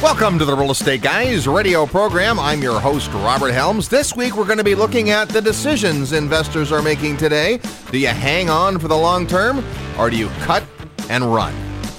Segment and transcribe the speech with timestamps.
[0.00, 2.38] Welcome to the Real Estate Guys radio program.
[2.38, 3.88] I'm your host, Robert Helms.
[3.88, 7.58] This week, we're going to be looking at the decisions investors are making today.
[7.90, 9.64] Do you hang on for the long term
[9.98, 10.62] or do you cut
[11.10, 11.52] and run?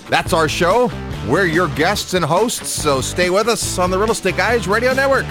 [0.09, 0.89] That's our show.
[1.27, 4.93] We're your guests and hosts, so stay with us on the Real Estate Guys radio
[4.93, 5.25] network.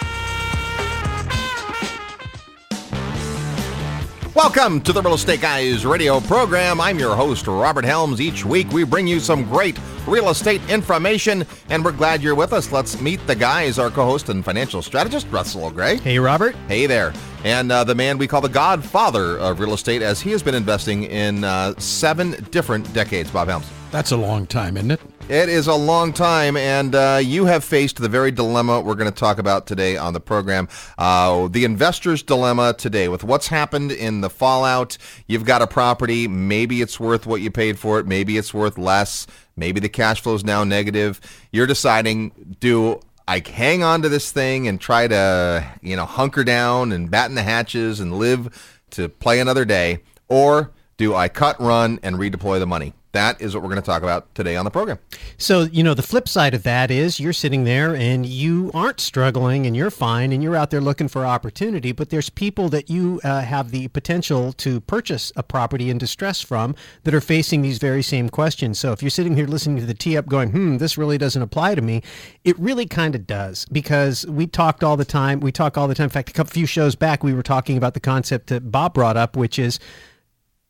[4.36, 6.82] Welcome to the Real Estate Guys radio program.
[6.82, 8.20] I'm your host, Robert Helms.
[8.20, 12.52] Each week we bring you some great real estate information, and we're glad you're with
[12.52, 12.70] us.
[12.70, 16.00] Let's meet the guys, our co host and financial strategist, Russell Gray.
[16.00, 16.54] Hey, Robert.
[16.68, 17.14] Hey there.
[17.46, 20.54] And uh, the man we call the godfather of real estate, as he has been
[20.54, 23.72] investing in uh, seven different decades, Bob Helms.
[23.92, 25.00] That's a long time, isn't it?
[25.28, 29.12] It is a long time, and uh, you have faced the very dilemma we're going
[29.12, 30.70] to talk about today on the program.
[31.00, 35.00] Uh, the investor's dilemma today with what's happened in the fallout.
[35.26, 38.78] You've got a property, maybe it's worth what you paid for it, maybe it's worth
[38.78, 41.20] less, maybe the cash flow is now negative.
[41.52, 46.44] You're deciding, do I hang on to this thing and try to, you know, hunker
[46.44, 51.60] down and batten the hatches and live to play another day, or do I cut,
[51.60, 52.94] run, and redeploy the money?
[53.16, 55.00] That is what we're going to talk about today on the program.
[55.38, 59.00] So, you know, the flip side of that is you're sitting there and you aren't
[59.00, 62.90] struggling and you're fine and you're out there looking for opportunity, but there's people that
[62.90, 66.76] you uh, have the potential to purchase a property in distress from
[67.06, 68.80] that are facing these very same questions.
[68.80, 71.42] So, if you're sitting here listening to the tee up going, hmm, this really doesn't
[71.42, 72.04] apply to me,
[72.44, 75.40] it really kind of does because we talked all the time.
[75.40, 76.06] We talk all the time.
[76.06, 78.94] In fact, a couple few shows back, we were talking about the concept that Bob
[78.94, 79.80] brought up, which is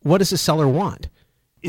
[0.01, 1.09] what does a seller want?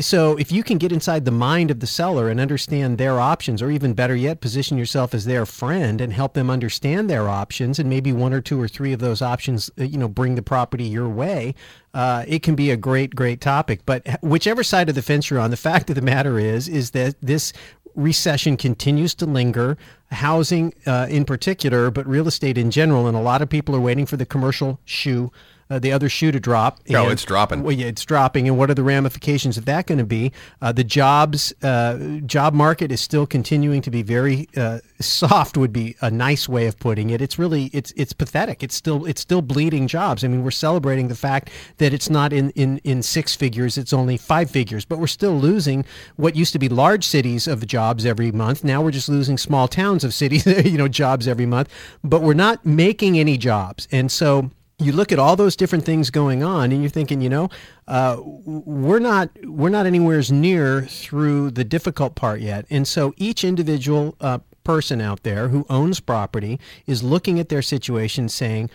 [0.01, 3.61] So if you can get inside the mind of the seller and understand their options
[3.61, 7.79] or even better yet position yourself as their friend and help them understand their options
[7.79, 10.41] and maybe one or two or three of those options uh, you know bring the
[10.41, 11.53] property your way
[11.93, 13.81] uh, it can be a great great topic.
[13.85, 16.91] But whichever side of the fence you're on the fact of the matter is is
[16.91, 17.53] that this
[17.95, 19.77] recession continues to linger.
[20.11, 23.79] Housing uh, in particular but real estate in general and a lot of people are
[23.79, 25.31] waiting for the commercial shoe
[25.69, 26.79] uh, the other shoe to drop.
[26.89, 27.63] No, and, it's dropping.
[27.63, 28.47] Well, yeah, it's dropping.
[28.47, 30.31] And what are the ramifications of that going to be?
[30.61, 35.57] Uh, the jobs uh, job market is still continuing to be very uh, soft.
[35.57, 37.21] Would be a nice way of putting it.
[37.21, 38.63] It's really it's it's pathetic.
[38.63, 40.23] It's still it's still bleeding jobs.
[40.23, 43.77] I mean, we're celebrating the fact that it's not in in in six figures.
[43.77, 45.85] It's only five figures, but we're still losing
[46.15, 48.63] what used to be large cities of jobs every month.
[48.63, 51.69] Now we're just losing small towns of cities, you know, jobs every month.
[52.03, 56.11] But we're not making any jobs, and so you look at all those different things
[56.11, 57.49] going on and you're thinking you know
[57.87, 63.43] uh, we're not we're not anywhere near through the difficult part yet and so each
[63.43, 68.69] individual uh, person out there who owns property is looking at their situation saying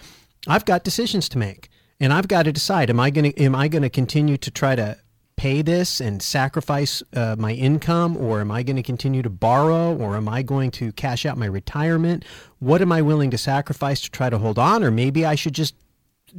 [0.49, 1.69] i've got decisions to make
[2.01, 4.51] and i've got to decide am i going to am i going to continue to
[4.51, 4.97] try to
[5.37, 9.97] pay this and sacrifice uh, my income or am I going to continue to borrow
[9.97, 12.25] or am I going to cash out my retirement?
[12.61, 14.85] What am I willing to sacrifice to try to hold on?
[14.85, 15.75] Or maybe I should just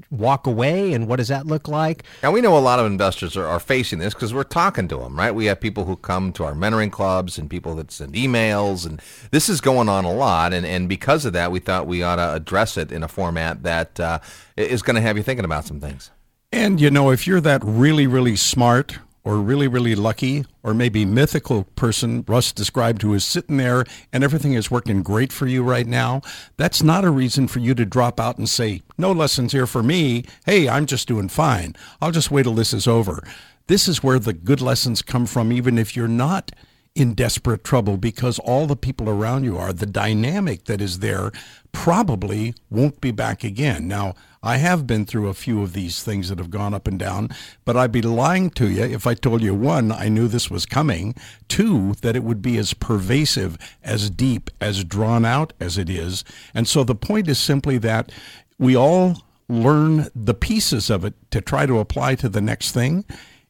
[0.09, 2.03] walk away and what does that look like?
[2.21, 4.97] And we know a lot of investors are, are facing this because we're talking to
[4.97, 5.31] them right?
[5.31, 9.01] We have people who come to our mentoring clubs and people that send emails and
[9.31, 12.17] this is going on a lot and, and because of that we thought we ought
[12.17, 14.19] to address it in a format that uh,
[14.57, 16.11] is going to have you thinking about some things.
[16.51, 21.05] And you know if you're that really really smart or really, really lucky or maybe
[21.05, 25.63] mythical person Russ described who is sitting there and everything is working great for you
[25.63, 26.21] right now,
[26.57, 29.83] that's not a reason for you to drop out and say, no lessons here for
[29.83, 30.25] me.
[30.45, 31.75] Hey, I'm just doing fine.
[32.01, 33.23] I'll just wait till this is over.
[33.67, 36.51] This is where the good lessons come from, even if you're not
[36.95, 39.73] in desperate trouble because all the people around you are.
[39.73, 41.31] The dynamic that is there
[41.71, 43.87] probably won't be back again.
[43.87, 44.13] Now,
[44.43, 47.29] I have been through a few of these things that have gone up and down,
[47.65, 50.65] but I'd be lying to you if I told you one, I knew this was
[50.65, 51.15] coming,
[51.47, 56.23] two, that it would be as pervasive, as deep, as drawn out as it is.
[56.53, 58.11] And so the point is simply that
[58.59, 63.05] we all learn the pieces of it to try to apply to the next thing.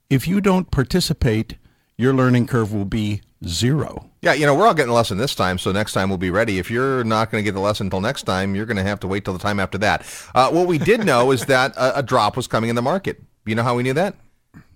[0.09, 1.55] If you don't participate,
[1.97, 4.09] your learning curve will be zero.
[4.21, 6.29] Yeah, you know, we're all getting a lesson this time, so next time we'll be
[6.29, 6.59] ready.
[6.59, 8.99] If you're not going to get the lesson until next time, you're going to have
[9.01, 10.05] to wait till the time after that.
[10.33, 13.21] Uh, what we did know is that a, a, drop was coming in the market.
[13.45, 14.15] You know how we knew that?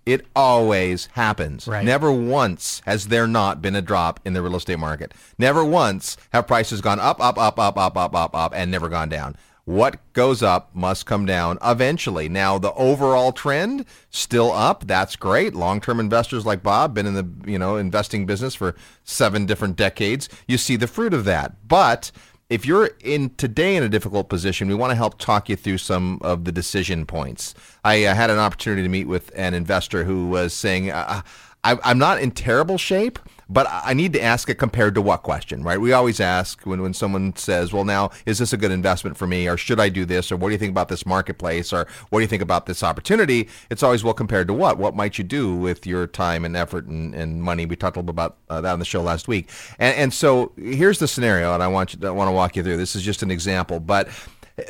[0.06, 1.68] It always happens.
[1.68, 1.84] Right.
[1.84, 5.14] Never once has there not been a drop in the real estate market.
[5.38, 8.88] Never once have prices gone up, up, up, up, up, up, up, up, and never
[8.88, 9.36] gone down
[9.68, 12.30] what goes up must come down eventually.
[12.30, 14.88] Now, the overall trend still up.
[14.88, 15.54] That's great.
[15.54, 20.30] Long-term investors like Bob been in the, you know, investing business for 7 different decades.
[20.48, 21.68] You see the fruit of that.
[21.68, 22.14] But
[22.50, 25.80] if you're in today in a difficult position, we want to help talk you through
[25.80, 27.54] some of the decision points.
[27.84, 31.24] I uh, had an opportunity to meet with an investor who was saying, uh,
[31.66, 33.20] I, I'm not in terrible shape,
[33.50, 35.80] but I need to ask it compared to what question, right?
[35.80, 39.26] We always ask when, when someone says, well, now, is this a good investment for
[39.26, 39.48] me?
[39.48, 40.32] Or should I do this?
[40.32, 41.72] Or what do you think about this marketplace?
[41.72, 43.48] Or what do you think about this opportunity?
[43.70, 44.78] It's always, well, compared to what?
[44.78, 47.66] What might you do with your time and effort and, and money?
[47.66, 49.50] We talked a little bit about uh, that on the show last week.
[49.80, 52.64] And, and so here's the scenario, and I want, you, I want to walk you
[52.64, 52.78] through.
[52.78, 53.80] This is just an example.
[53.80, 54.10] But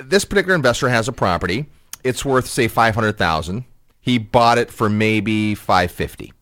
[0.03, 1.65] this particular investor has a property.
[2.03, 3.65] It's worth, say, 500000
[3.99, 6.33] He bought it for maybe 550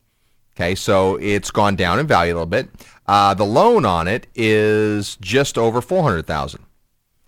[0.57, 2.69] Okay, so it's gone down in value a little bit.
[3.07, 6.63] Uh, the loan on it is just over four hundred thousand.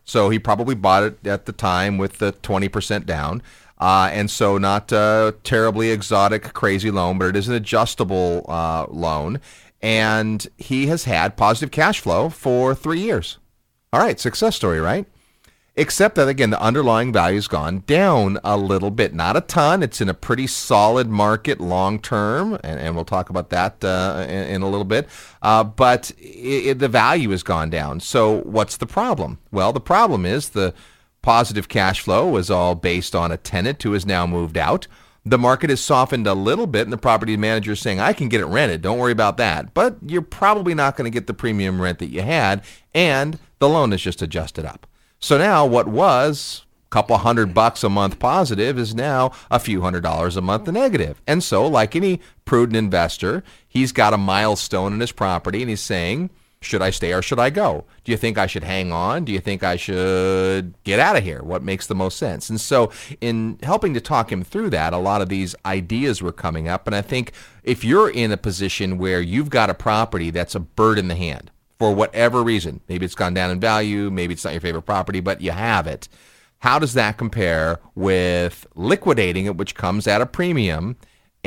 [0.06, 3.44] So he probably bought it at the time with the twenty percent down,
[3.80, 8.86] uh, and so not a terribly exotic, crazy loan, but it is an adjustable uh,
[8.90, 9.42] loan,
[9.82, 13.40] and he has had positive cash flow for three years.
[13.92, 15.06] All right, success story, right?
[15.78, 19.14] Except that again the underlying value's gone down a little bit.
[19.14, 19.84] Not a ton.
[19.84, 24.26] It's in a pretty solid market long term and, and we'll talk about that uh,
[24.28, 25.08] in, in, a little bit.
[25.42, 28.00] Uh, but it, it, the value has gone down.
[28.00, 29.38] So what's the problem?
[29.52, 30.74] Well the problem is the
[31.22, 34.88] positive cash flow was all based on a tenant who has now moved out.
[35.24, 38.30] The market has softened a little bit and the property manager is saying i can
[38.30, 38.82] get it rented.
[38.82, 39.76] Don't worry about that.
[39.76, 42.64] But you're probably not going to get the premium rent that you had
[42.96, 44.88] and the loan is just adjusted up
[45.20, 49.82] so now what was a couple hundred bucks a month positive is now a few
[49.82, 51.22] hundred dollars a month negative.
[51.28, 55.82] And so like any prudent investor, he's got a milestone in his property and he's
[55.82, 56.30] saying,
[56.62, 57.86] should I stay or should I go?
[58.04, 59.26] Do you think I should hang on?
[59.26, 61.44] Do you think I should get out of here?
[61.44, 62.50] What makes the most sense?
[62.50, 62.92] And so,
[63.22, 66.88] in helping to talk him through that, a lot of these ideas were coming up.
[66.88, 67.32] And I think
[67.64, 71.16] if you're in a position where you've got a property that's a bird in the
[71.16, 72.82] hand, for whatever reason.
[72.88, 75.88] Maybe it's gone down in value, maybe it's not your favorite property, but you have
[75.88, 76.08] it.
[76.60, 80.96] How does that compare with liquidating it, which comes at a premium,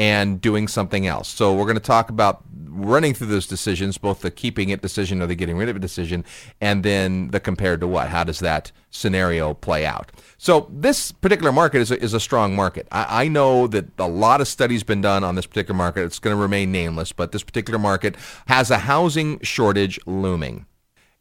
[0.01, 1.29] and doing something else?
[1.29, 5.21] So we're going to talk about running through those decisions, both the keeping it decision
[5.21, 6.25] or the getting rid of it decision,
[6.59, 8.09] and then the compared to what.
[8.09, 10.11] How does that scenario play out?
[10.39, 12.89] So this particular market is a, is a strong market.
[12.91, 16.05] I, I know that a lot of studies been done on this particular market.
[16.05, 18.17] It's going to remain nameless, but this particular market
[18.47, 20.65] has a housing shortage looming.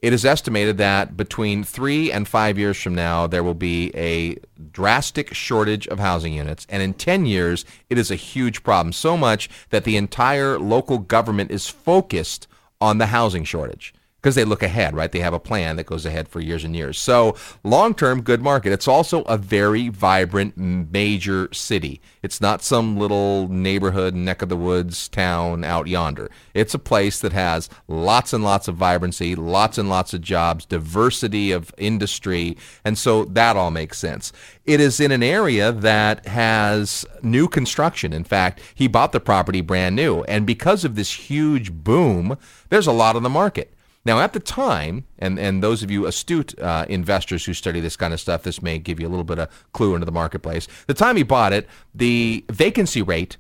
[0.02, 4.38] It is estimated that between three and five years from now, there will be a
[4.72, 6.66] drastic shortage of housing units.
[6.70, 8.94] And in 10 years, it is a huge problem.
[8.94, 12.48] So much that the entire local government is focused
[12.80, 15.12] on the housing shortage because they look ahead, right?
[15.12, 17.00] They have a plan that goes ahead for years and years.
[17.00, 18.74] So long term, good market.
[18.74, 22.02] It's also a very vibrant major city.
[22.22, 26.30] It's not some little neighborhood, neck of the woods town out yonder.
[26.54, 30.66] It's a place that has lots and lots of vibrancy, lots and lots of jobs,
[30.66, 34.34] diversity of industry, and so that all makes sense.
[34.66, 38.12] It is in an area that has new construction.
[38.12, 42.88] In fact, he bought the property brand new, and because of this huge boom, there's
[42.88, 43.74] a lot on the market.
[44.06, 47.96] Now, at the time, and, and those of you astute uh, investors who study this
[47.96, 50.68] kind of stuff, this may give you a little bit of clue into the marketplace.
[50.88, 53.38] The time he bought it, the vacancy rate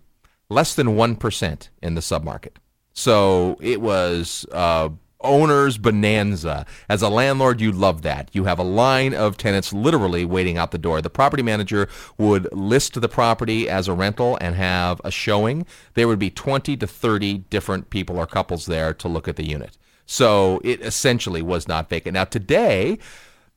[0.50, 2.58] less than one percent in the submarket.
[2.94, 4.90] So it was uh,
[5.22, 6.66] owner's bonanza.
[6.88, 8.30] As a landlord, you love that.
[8.34, 11.02] You have a line of tenants literally waiting out the door.
[11.02, 11.88] The property manager
[12.18, 15.66] would list the property as a rental and have a showing.
[15.94, 19.48] There would be 20 to 30 different people or couples there to look at the
[19.48, 19.78] unit.
[20.12, 22.16] So it essentially was not vacant.
[22.16, 22.98] Now today,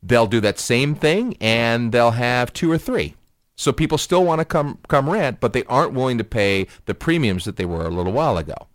[0.03, 3.15] they'll do that same thing and they'll have two or three.
[3.57, 6.95] So people still want to come come rent, but they aren't willing to pay the
[6.95, 8.69] premiums that they were a little while ago.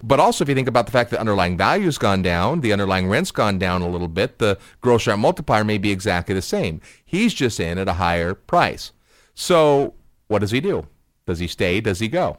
[0.00, 3.08] But also, if you think about the fact that underlying value's gone down, the underlying
[3.08, 6.80] rent's gone down a little bit, the gross rent multiplier may be exactly the same.
[7.04, 8.92] He's just in at a higher price.
[9.34, 9.94] So,
[10.28, 10.86] what does he do?
[11.26, 11.80] Does he stay?
[11.80, 12.38] Does he go?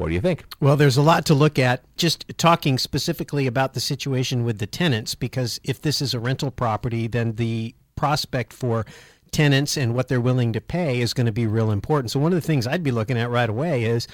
[0.00, 0.46] What do you think?
[0.60, 1.84] Well, there's a lot to look at.
[1.98, 6.50] Just talking specifically about the situation with the tenants, because if this is a rental
[6.50, 8.86] property, then the prospect for
[9.30, 12.10] tenants and what they're willing to pay is going to be real important.
[12.10, 14.08] So one of the things I'd be looking at right away is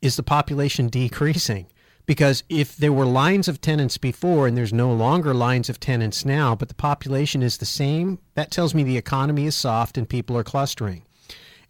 [0.00, 1.66] is the population decreasing?
[2.06, 6.24] Because if there were lines of tenants before and there's no longer lines of tenants
[6.24, 10.08] now, but the population is the same, that tells me the economy is soft and
[10.08, 11.02] people are clustering.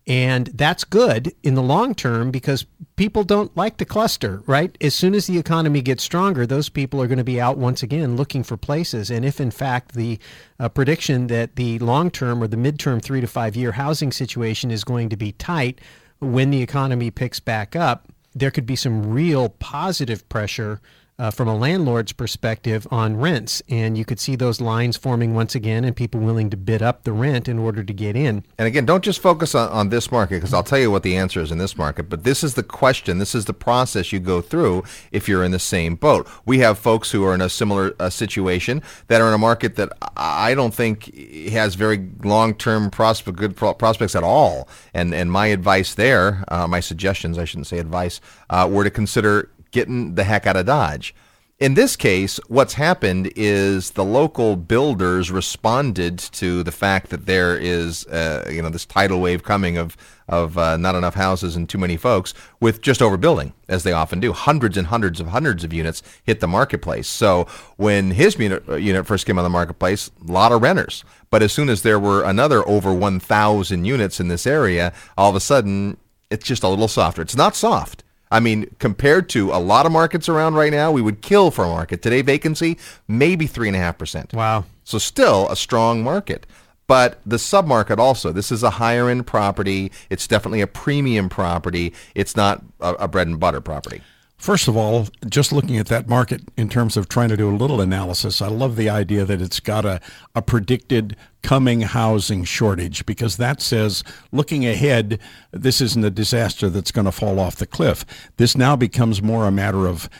[0.06, 2.66] And that's good in the long term because
[2.96, 4.76] people don't like to cluster, right?
[4.80, 7.84] As soon as the economy gets stronger, those people are going to be out once
[7.84, 9.10] again looking for places.
[9.10, 10.18] And if, in fact, the
[10.58, 14.72] uh, prediction that the long term or the midterm three to five year housing situation
[14.72, 15.80] is going to be tight
[16.18, 20.80] when the economy picks back up, there could be some real positive pressure
[21.22, 23.62] uh, from a landlord's perspective on rents.
[23.68, 27.04] And you could see those lines forming once again and people willing to bid up
[27.04, 28.44] the rent in order to get in.
[28.58, 31.16] And again, don't just focus on, on this market because I'll tell you what the
[31.16, 33.18] answer is in this market, but this is the question.
[33.18, 36.28] This is the process you go through if you're in the same boat.
[36.44, 39.76] We have folks who are in a similar uh, situation that are in a market
[39.76, 41.14] that I don't think
[41.50, 44.68] has very long-term prospect, good pro- prospects at all.
[44.92, 48.90] And, and my advice there, uh, my suggestions, I shouldn't say advice, uh, were to
[48.90, 51.14] consider getting the heck out of Dodge.
[51.62, 57.56] In this case, what's happened is the local builders responded to the fact that there
[57.56, 59.96] is, uh, you know, this tidal wave coming of
[60.28, 64.18] of uh, not enough houses and too many folks with just overbuilding, as they often
[64.18, 64.32] do.
[64.32, 67.06] Hundreds and hundreds of hundreds of units hit the marketplace.
[67.06, 71.04] So when his unit, uh, unit first came on the marketplace, a lot of renters.
[71.30, 75.36] But as soon as there were another over 1,000 units in this area, all of
[75.36, 75.96] a sudden
[76.28, 77.22] it's just a little softer.
[77.22, 78.02] It's not soft
[78.32, 81.64] I mean, compared to a lot of markets around right now, we would kill for
[81.64, 82.00] a market.
[82.00, 84.32] Today, vacancy, maybe 3.5%.
[84.32, 84.64] Wow.
[84.84, 86.46] So still a strong market.
[86.86, 89.92] But the submarket also, this is a higher end property.
[90.08, 91.92] It's definitely a premium property.
[92.14, 94.00] It's not a, a bread and butter property.
[94.42, 97.54] First of all, just looking at that market in terms of trying to do a
[97.54, 100.00] little analysis, I love the idea that it's got a,
[100.34, 105.20] a predicted coming housing shortage because that says looking ahead,
[105.52, 108.04] this isn't a disaster that's going to fall off the cliff.
[108.36, 110.10] This now becomes more a matter of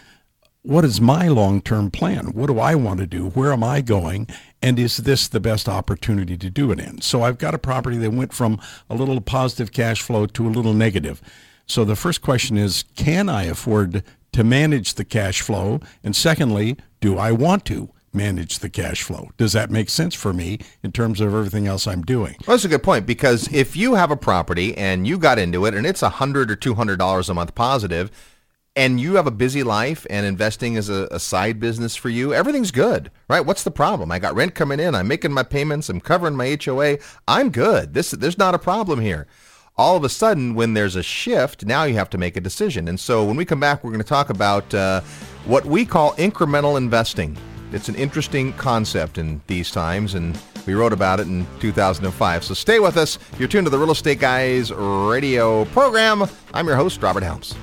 [0.63, 2.27] what is my long term plan?
[2.27, 3.31] What do I want to do?
[3.31, 4.29] Where am I going?
[4.63, 7.01] And is this the best opportunity to do it in?
[7.01, 10.49] So I've got a property that went from a little positive cash flow to a
[10.49, 11.21] little negative.
[11.67, 15.81] So the first question is can I afford to manage the cash flow?
[16.03, 17.91] And secondly, do I want to?
[18.15, 19.31] manage the cash flow.
[19.37, 22.37] Does that make sense for me in terms of everything else I'm doing?
[22.47, 25.65] Well, that's a good point because if you have a property and you got into
[25.65, 28.11] it and it's a hundred or two hundred dollars a month positive,
[28.75, 32.33] and you have a busy life and investing is a, a, side business for you,
[32.33, 33.45] everything's good, right?
[33.45, 34.11] What's the problem?
[34.11, 36.97] I got rent coming in, I'm making my payments, I'm covering my HOA,
[37.29, 37.93] I'm good.
[37.93, 39.27] This there's not a problem here
[39.77, 42.89] all of a sudden, when there's a shift, now you have to make a decision.
[42.89, 45.01] And so when we come back, we're going to talk about uh,
[45.47, 47.37] what we call incremental investing.
[47.73, 52.45] It's an interesting concept in these times, and we wrote about it in 2005.
[52.45, 53.19] So stay with us.
[53.39, 56.25] You're tuned to the Real Estate Guys radio program.
[56.53, 57.55] I'm your host, Robert Helms.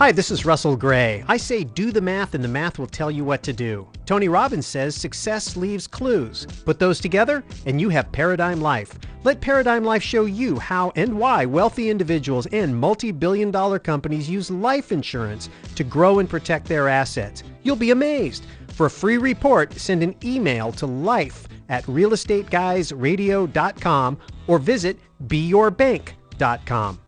[0.00, 1.22] Hi, this is Russell Gray.
[1.28, 3.86] I say do the math and the math will tell you what to do.
[4.06, 6.46] Tony Robbins says success leaves clues.
[6.64, 8.98] Put those together and you have Paradigm Life.
[9.24, 14.26] Let Paradigm Life show you how and why wealthy individuals and multi billion dollar companies
[14.26, 17.42] use life insurance to grow and protect their assets.
[17.62, 18.46] You'll be amazed.
[18.68, 27.00] For a free report, send an email to life at realestateguysradio.com or visit beyourbank.com.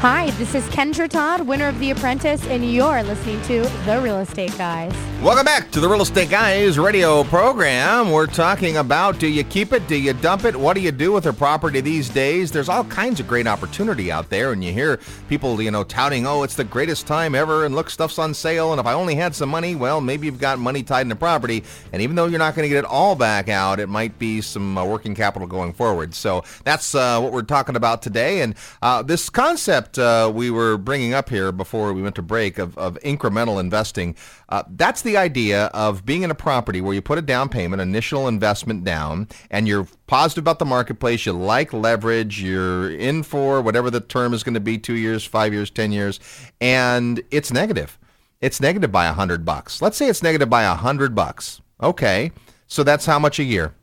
[0.00, 4.20] Hi, this is Kendra Todd, winner of The Apprentice, and you're listening to The Real
[4.20, 5.09] Estate Guys.
[5.22, 8.10] Welcome back to the Real Estate Guys radio program.
[8.10, 9.86] We're talking about do you keep it?
[9.86, 10.56] Do you dump it?
[10.56, 12.50] What do you do with a property these days?
[12.50, 14.98] There's all kinds of great opportunity out there, and you hear
[15.28, 18.72] people, you know, touting, oh, it's the greatest time ever, and look, stuff's on sale,
[18.72, 21.16] and if I only had some money, well, maybe you've got money tied in the
[21.16, 24.18] property, and even though you're not going to get it all back out, it might
[24.18, 26.14] be some uh, working capital going forward.
[26.14, 30.50] So that's uh, what we're talking about today, and uh, this concept concept uh, we
[30.50, 34.14] were bringing up here before we went to break of, of incremental investing,
[34.48, 37.80] uh, that's the idea of being in a property where you put a down payment,
[37.80, 43.60] initial investment down, and you're positive about the marketplace, you like leverage, you're in for
[43.60, 46.20] whatever the term is going to be, two years, five years, ten years,
[46.60, 47.98] and it's negative
[48.40, 49.82] it's negative by a hundred bucks.
[49.82, 51.60] Let's say it's negative by a hundred bucks.
[51.82, 52.32] Okay,
[52.66, 53.74] so that's how much a year?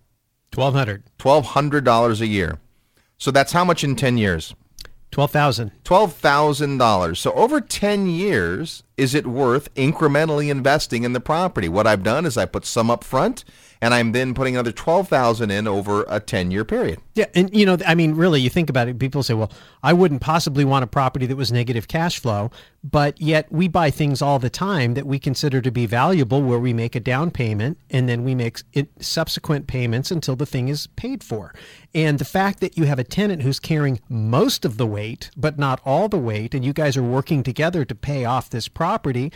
[0.52, 1.04] Twelve hundred.
[1.18, 2.60] Twelve hundred dollars a year.
[3.18, 4.56] So that's how much in ten years?
[5.12, 5.72] Twelve thousand.
[5.84, 7.20] Twelve thousand dollars.
[7.20, 11.70] So over ten years, is it worth incrementally investing in the property?
[11.70, 13.44] What I've done is I put some up front
[13.82, 17.00] and I'm then putting another 12,000 in over a 10-year period.
[17.16, 19.00] Yeah, and you know, I mean, really, you think about it.
[19.00, 22.52] People say, "Well, I wouldn't possibly want a property that was negative cash flow,"
[22.84, 26.60] but yet we buy things all the time that we consider to be valuable, where
[26.60, 28.62] we make a down payment and then we make
[29.00, 31.54] subsequent payments until the thing is paid for.
[31.96, 35.58] And the fact that you have a tenant who's carrying most of the weight, but
[35.58, 39.32] not all the weight, and you guys are working together to pay off this property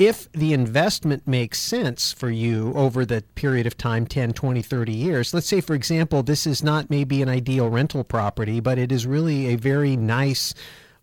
[0.00, 4.92] if the investment makes sense for you over the period of time 10 20 30
[4.92, 8.90] years let's say for example this is not maybe an ideal rental property but it
[8.90, 10.54] is really a very nice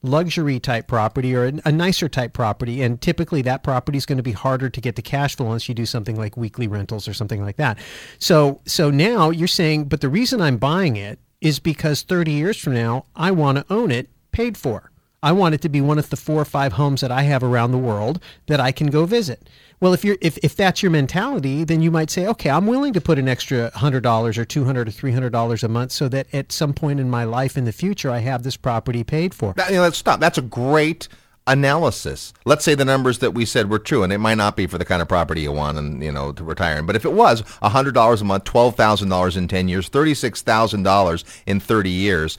[0.02, 4.24] luxury type property or a, nicer type property and typically that property is going to
[4.24, 7.14] be harder to get the cash flow unless you do something like weekly rentals or
[7.14, 7.78] something like that.
[8.20, 12.58] So so now you're saying but the reason i'm buying it is because 30 years
[12.58, 14.92] from now i want to own it paid for
[15.24, 17.44] I want it to be one of the four or five homes that I have
[17.44, 19.50] around the world that I can go visit.
[19.80, 22.94] Well, if you're if, if that's your mentality, then you might say, okay, I'm willing
[22.94, 25.92] to put an extra hundred dollars or two hundred or three hundred dollars a month
[25.92, 29.04] so that at some point in my life in the future I have this property
[29.04, 29.54] paid for.
[29.54, 30.20] That, you know, let's stop.
[30.20, 31.08] That's a great
[31.48, 32.34] analysis.
[32.46, 34.78] Let's say the numbers that we said were true, and it might not be for
[34.78, 36.86] the kind of property you want and you know to retire in.
[36.86, 40.14] But if it was hundred dollars a month, twelve thousand dollars in ten years, thirty
[40.14, 42.38] six thousand dollars in thirty years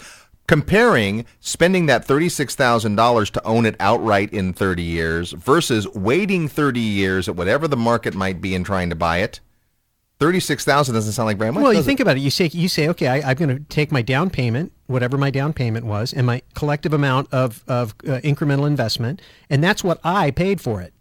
[0.48, 7.28] comparing spending that $36,000 to own it outright in 30 years versus waiting 30 years
[7.28, 9.40] at whatever the market might be and trying to buy it.
[10.18, 11.62] 36,000 doesn't sound like very much.
[11.62, 12.20] Well, you think about it.
[12.20, 15.30] You say you say, okay, I, am going to take my down payment, whatever my
[15.30, 20.00] down payment was, and my collective amount of of uh, incremental investment, and that's what
[20.02, 20.92] I paid for it,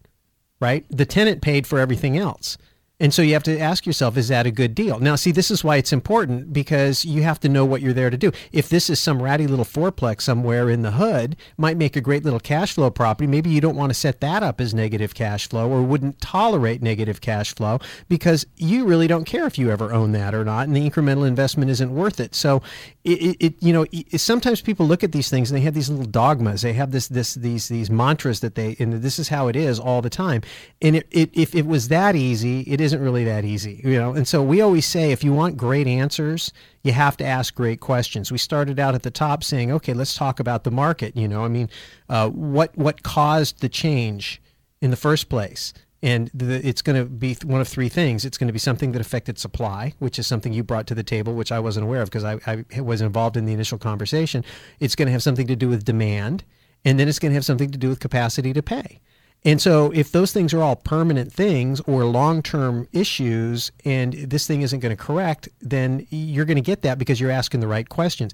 [0.60, 0.86] right?
[0.92, 2.60] The tenant paid for everything else.
[3.00, 5.00] And so you have to ask yourself, is that a good deal?
[5.00, 8.10] Now, see, this is why it's important because you have to know what you're there
[8.10, 8.32] to do.
[8.52, 12.24] If this is some ratty little fourplex somewhere in the hood, might make a great
[12.24, 13.28] little cash flow property.
[13.28, 16.82] Maybe you don't want to set that up as negative cash flow or wouldn't tolerate
[16.82, 20.66] negative cash flow because you really don't care if you ever own that or not,
[20.66, 22.34] and the incremental investment isn't worth it.
[22.34, 22.64] So,
[23.04, 25.90] it, it you know, it, sometimes people look at these things and they have these
[25.90, 26.64] little dogmas.
[26.64, 29.80] They have this, this, these, these mantras that they, and this is how it is
[29.80, 30.42] all the time.
[30.82, 34.00] And it, it, if it was that easy, it is isn't really that easy, you
[34.00, 34.14] know.
[34.14, 37.82] And so we always say if you want great answers, you have to ask great
[37.82, 38.32] questions.
[38.32, 41.16] We started out at the top saying, okay, let's talk about the market.
[41.18, 41.70] You know, I mean,
[42.10, 44.42] uh, what what caused the change
[44.82, 45.74] in the first place?
[46.02, 48.24] And the, it's going to be one of three things.
[48.24, 51.04] It's going to be something that affected supply, which is something you brought to the
[51.04, 54.46] table, which I wasn't aware of because I, I was involved in the initial conversation.
[54.80, 56.44] It's going to have something to do with demand,
[56.86, 59.02] and then it's going to have something to do with capacity to pay.
[59.46, 64.46] And so, if those things are all permanent things or long term issues and this
[64.46, 67.68] thing isn't going to correct, then you're going to get that because you're asking the
[67.68, 68.34] right questions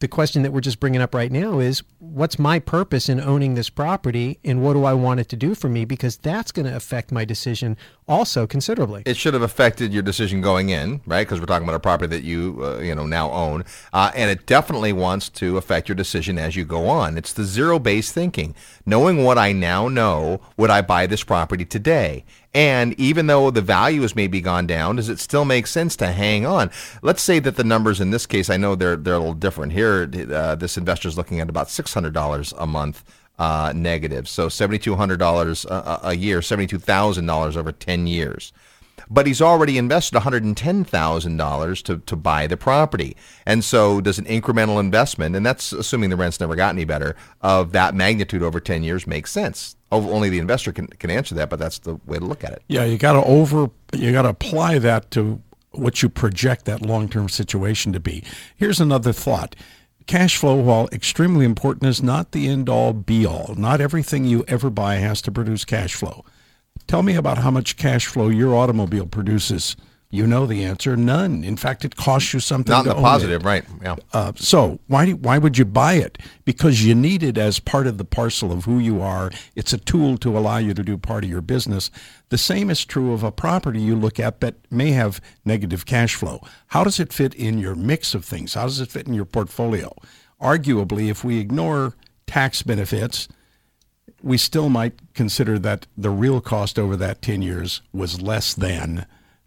[0.00, 3.54] the question that we're just bringing up right now is what's my purpose in owning
[3.54, 5.84] this property and what do I want it to do for me?
[5.84, 7.76] Because that's going to affect my decision
[8.06, 9.02] also considerably.
[9.06, 11.26] It should have affected your decision going in, right?
[11.26, 13.64] Because we're talking about a property that you, uh, you know, now own.
[13.92, 17.16] Uh, and it definitely wants to affect your decision as you go on.
[17.16, 18.54] It's the zero based thinking.
[18.84, 22.24] Knowing what I now know, would I buy this property today?
[22.54, 26.12] And even though the value has maybe gone down, does it still make sense to
[26.12, 26.70] hang on?
[27.02, 29.72] Let's say that the numbers in this case, I know they're they're a little different
[29.72, 30.08] here.
[30.32, 33.04] Uh, this investor is looking at about six hundred dollars a month
[33.40, 38.06] uh, negative, so seventy two hundred dollars a year, seventy two thousand dollars over ten
[38.06, 38.52] years
[39.14, 43.16] but he's already invested $110,000 to, to buy the property.
[43.46, 47.14] And so does an incremental investment, and that's assuming the rent's never got any better,
[47.40, 49.76] of that magnitude over 10 years make sense?
[49.92, 52.62] Only the investor can, can answer that, but that's the way to look at it.
[52.66, 56.82] Yeah, you got to over, you got to apply that to what you project that
[56.82, 58.24] long-term situation to be.
[58.56, 59.54] Here's another thought.
[60.06, 63.54] Cash flow, while extremely important, is not the end all be all.
[63.56, 66.24] Not everything you ever buy has to produce cash flow.
[66.86, 69.76] Tell me about how much cash flow your automobile produces.
[70.14, 70.96] You know the answer.
[70.96, 71.42] None.
[71.42, 72.70] In fact, it costs you something.
[72.70, 73.44] Not in the positive, it.
[73.44, 73.64] right?
[73.82, 73.96] Yeah.
[74.12, 76.18] Uh, so why do, why would you buy it?
[76.44, 79.32] Because you need it as part of the parcel of who you are.
[79.56, 81.90] It's a tool to allow you to do part of your business.
[82.28, 86.14] The same is true of a property you look at that may have negative cash
[86.14, 86.40] flow.
[86.68, 88.54] How does it fit in your mix of things?
[88.54, 89.92] How does it fit in your portfolio?
[90.40, 91.94] Arguably, if we ignore
[92.28, 93.26] tax benefits
[94.24, 99.06] we still might consider that the real cost over that 10 years was less than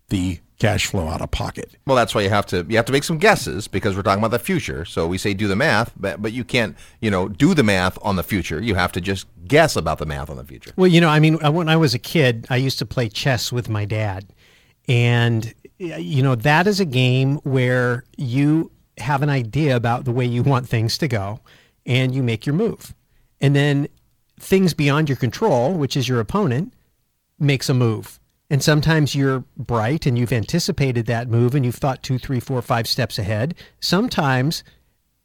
[0.10, 1.76] the cash flow out of pocket.
[1.86, 4.24] Well, that's why you have to you have to make some guesses because we're talking
[4.24, 4.86] about the future.
[4.86, 7.98] So we say do the math, but but you can't you know do the math
[8.02, 8.62] on the future.
[8.62, 10.72] You have to just guess about the math on the future.
[10.76, 13.10] Well, you know, I mean, uh, when I was a kid, I used to play
[13.10, 14.28] chess with my dad,
[14.88, 20.26] and you know that is a game where you have an idea about the way
[20.26, 21.40] you want things to go,
[21.86, 22.96] and you make your move,
[23.42, 23.88] and then
[24.40, 26.74] things beyond your control, which is your opponent,
[27.40, 28.20] makes a move
[28.50, 32.62] and sometimes you're bright and you've anticipated that move and you've thought two, three, four,
[32.62, 33.56] five steps ahead.
[33.80, 34.64] Sometimes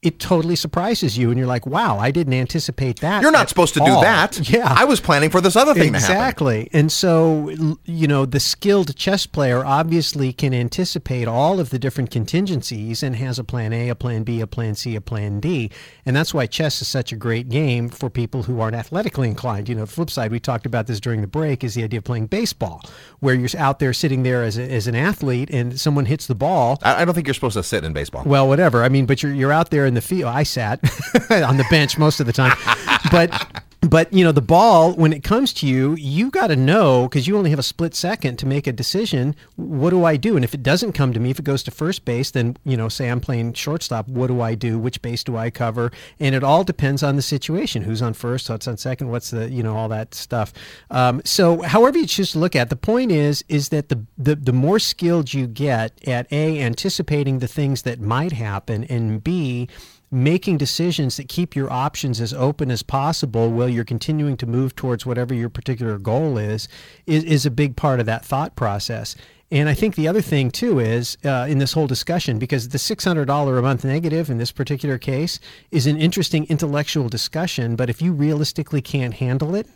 [0.03, 3.23] it totally surprises you and you're like, wow, I didn't anticipate that.
[3.23, 4.01] You're not supposed to all.
[4.01, 4.51] do that.
[4.53, 4.67] Yeah.
[4.77, 6.15] I was planning for this other thing to happen.
[6.15, 6.69] exactly.
[6.73, 12.11] And so, you know, the skilled chess player obviously can anticipate all of the different
[12.11, 15.71] contingencies and has a plan A, a plan B, a plan C, a plan D.
[16.05, 19.69] And that's why chess is such a great game for people who aren't athletically inclined.
[19.69, 21.99] You know, the flip side, we talked about this during the break, is the idea
[21.99, 22.83] of playing baseball,
[23.21, 26.35] where you're out there sitting there as, a, as an athlete and someone hits the
[26.35, 26.81] ball.
[26.83, 28.25] I, I don't think you're supposed to sit in baseball.
[28.27, 28.83] Well, whatever.
[28.83, 30.35] I mean, but you're, you're out there in the field.
[30.35, 30.81] I sat
[31.31, 32.57] on the bench most of the time,
[33.11, 33.31] but
[33.83, 37.27] but you know the ball when it comes to you, you got to know because
[37.27, 39.35] you only have a split second to make a decision.
[39.57, 40.37] What do I do?
[40.37, 42.77] And if it doesn't come to me, if it goes to first base, then you
[42.77, 44.09] know, say I'm playing shortstop.
[44.09, 44.79] What do I do?
[44.79, 45.91] Which base do I cover?
[46.21, 47.83] And it all depends on the situation.
[47.83, 48.49] Who's on first?
[48.49, 49.09] What's on second?
[49.09, 50.53] What's the you know all that stuff.
[50.91, 54.07] Um, so however you choose to look at, it, the point is is that the,
[54.17, 59.25] the the more skilled you get at a anticipating the things that might happen, and
[59.25, 59.69] b
[60.13, 64.77] making decisions that keep your options as open as possible while you're continuing to move
[64.77, 66.69] towards whatever your particular goal is,
[67.07, 69.17] is, is a big part of that thought process.
[69.51, 72.79] And I think the other thing too is uh, in this whole discussion, because the
[72.79, 78.03] $600 a month negative in this particular case is an interesting intellectual discussion, but if
[78.03, 79.67] you realistically can't handle it,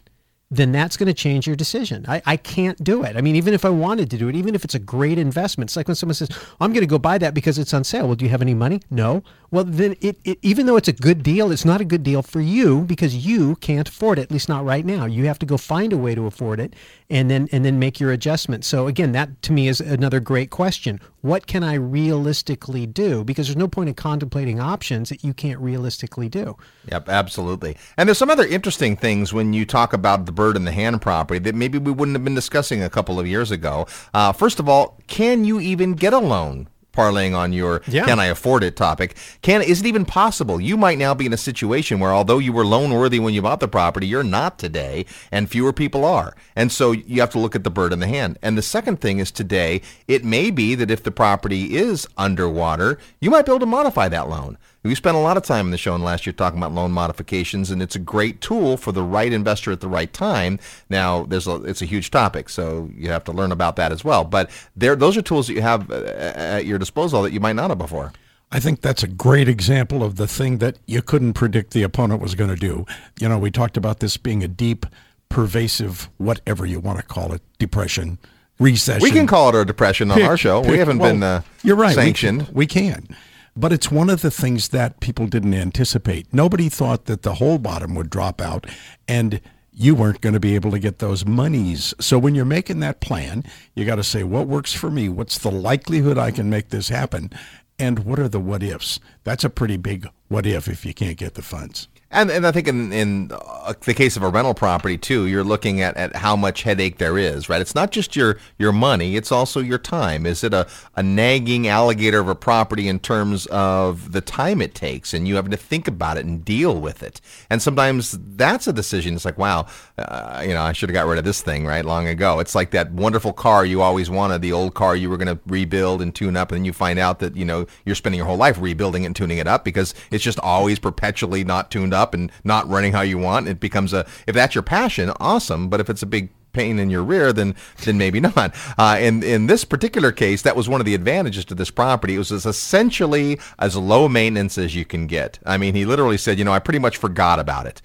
[0.51, 2.05] then that's going to change your decision.
[2.09, 3.17] I, I can't do it.
[3.17, 5.71] I mean, even if I wanted to do it, even if it's a great investment,
[5.71, 6.29] it's like when someone says,
[6.61, 8.07] I'm going to go buy that because it's on sale.
[8.07, 8.81] Well, do you have any money?
[8.89, 9.25] No.
[9.51, 12.23] Well, then it, it even though it's a good deal, it's not a good deal
[12.23, 15.07] for you because you can't afford it, at least not right now.
[15.07, 16.75] You have to go find a way to afford it
[17.09, 18.67] and then and then make your adjustments.
[18.67, 21.01] So again, that to me is another great question.
[21.21, 23.25] What can I realistically do?
[23.25, 26.57] Because there's no point in contemplating options that you can't realistically do.
[26.91, 27.77] Yep, absolutely.
[27.97, 31.03] And there's some other interesting things when you talk about the bird in the hand
[31.03, 33.87] property that maybe we wouldn't have been discussing a couple of years ago.
[34.15, 38.05] Uh, first of all, can you even get a loan parlaying on your yeah.
[38.05, 39.17] can I afford it topic.
[39.43, 40.61] Can is it even possible?
[40.61, 43.43] You might now be in a situation where although you were loan worthy when you
[43.43, 46.35] bought the property, you're not today, and fewer people are.
[46.55, 48.39] And so you have to look at the bird in the hand.
[48.43, 52.99] And the second thing is today, it may be that if the property is underwater,
[53.21, 54.59] you might be able to modify that loan.
[54.87, 56.93] We spent a lot of time in the show in last year talking about loan
[56.93, 60.59] modifications, and it's a great tool for the right investor at the right time.
[60.89, 64.05] Now, there's a, it's a huge topic, so you have to learn about that as
[64.05, 64.25] well.
[64.25, 67.57] But there, those are tools that you have uh, at your disposal that you might
[67.57, 68.13] not have before.
[68.53, 72.23] I think that's a great example of the thing that you couldn't predict the opponent
[72.23, 72.87] was going to do.
[73.19, 74.87] You know, we talked about this being a deep,
[75.29, 78.19] pervasive, whatever you want to call it, depression,
[78.61, 79.03] recession.
[79.03, 80.61] We can call it a depression on our show.
[80.61, 81.95] We haven't well, been uh, you're right.
[81.95, 82.47] sanctioned.
[82.49, 83.09] We, we can.
[83.57, 86.33] But it's one of the things that people didn't anticipate.
[86.33, 88.67] Nobody thought that the whole bottom would drop out
[89.09, 89.41] and
[89.73, 91.95] you weren't going to be able to get those monies.
[92.01, 95.09] So when you're making that plan, you got to say, what works for me?
[95.09, 97.31] What's the likelihood I can make this happen?
[97.79, 99.01] And what are the what ifs?
[99.25, 101.89] That's a pretty big what if if you can't get the funds.
[102.17, 105.45] And, and I think in, in uh, the case of a rental property too, you're
[105.45, 107.61] looking at, at how much headache there is, right?
[107.61, 110.25] It's not just your, your money, it's also your time.
[110.25, 114.75] Is it a, a nagging alligator of a property in terms of the time it
[114.75, 117.21] takes and you having to think about it and deal with it?
[117.51, 119.15] And sometimes that's a decision.
[119.15, 119.67] It's like, wow,
[119.99, 122.41] uh, you know, I should have got rid of this thing, right, long ago.
[122.41, 125.39] It's like that wonderful car you always wanted, the old car you were going to
[125.45, 128.27] rebuild and tune up, and then you find out that, you know, you're spending your
[128.27, 132.06] whole life rebuilding and tuning it up because it's just always perpetually not tuned up
[132.15, 135.69] and not running how you want, it becomes a if that's your passion, awesome.
[135.69, 138.55] But if it's a big pain in your rear, then then maybe not.
[138.77, 142.15] Uh, in in this particular case, that was one of the advantages to this property.
[142.15, 145.39] It was as essentially as low maintenance as you can get.
[145.45, 147.83] I mean, he literally said, you know, I pretty much forgot about it.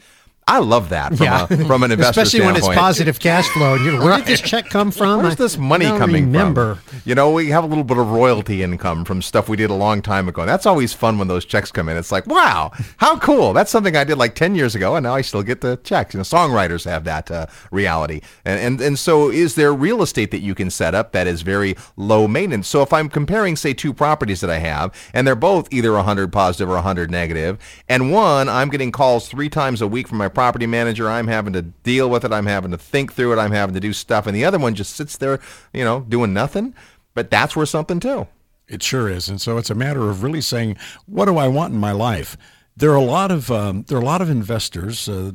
[0.47, 1.47] I love that from, yeah.
[1.49, 2.63] a, from an investor Especially standpoint.
[2.63, 3.77] when it's positive cash flow.
[3.77, 5.21] Know, where did this check come from?
[5.21, 6.75] Where's this money coming remember.
[6.75, 7.01] from?
[7.05, 9.75] You know, we have a little bit of royalty income from stuff we did a
[9.75, 10.41] long time ago.
[10.41, 11.95] And That's always fun when those checks come in.
[11.95, 13.53] It's like, wow, how cool.
[13.53, 16.13] That's something I did like 10 years ago, and now I still get the checks.
[16.13, 18.21] You know, songwriters have that uh, reality.
[18.43, 21.43] And, and, and so is there real estate that you can set up that is
[21.43, 22.67] very low maintenance?
[22.67, 26.33] So if I'm comparing, say, two properties that I have, and they're both either 100
[26.33, 30.27] positive or 100 negative, and one, I'm getting calls three times a week from my
[30.33, 32.31] property manager I'm having to deal with it.
[32.31, 33.39] I'm having to think through it.
[33.39, 34.27] I'm having to do stuff.
[34.27, 35.39] And the other one just sits there,
[35.73, 36.73] you know, doing nothing.
[37.13, 38.27] but that's worth something too.
[38.67, 41.73] It sure is, and so it's a matter of really saying, what do I want
[41.73, 42.37] in my life?
[42.77, 45.09] There are a lot of um, there are a lot of investors.
[45.09, 45.33] Uh,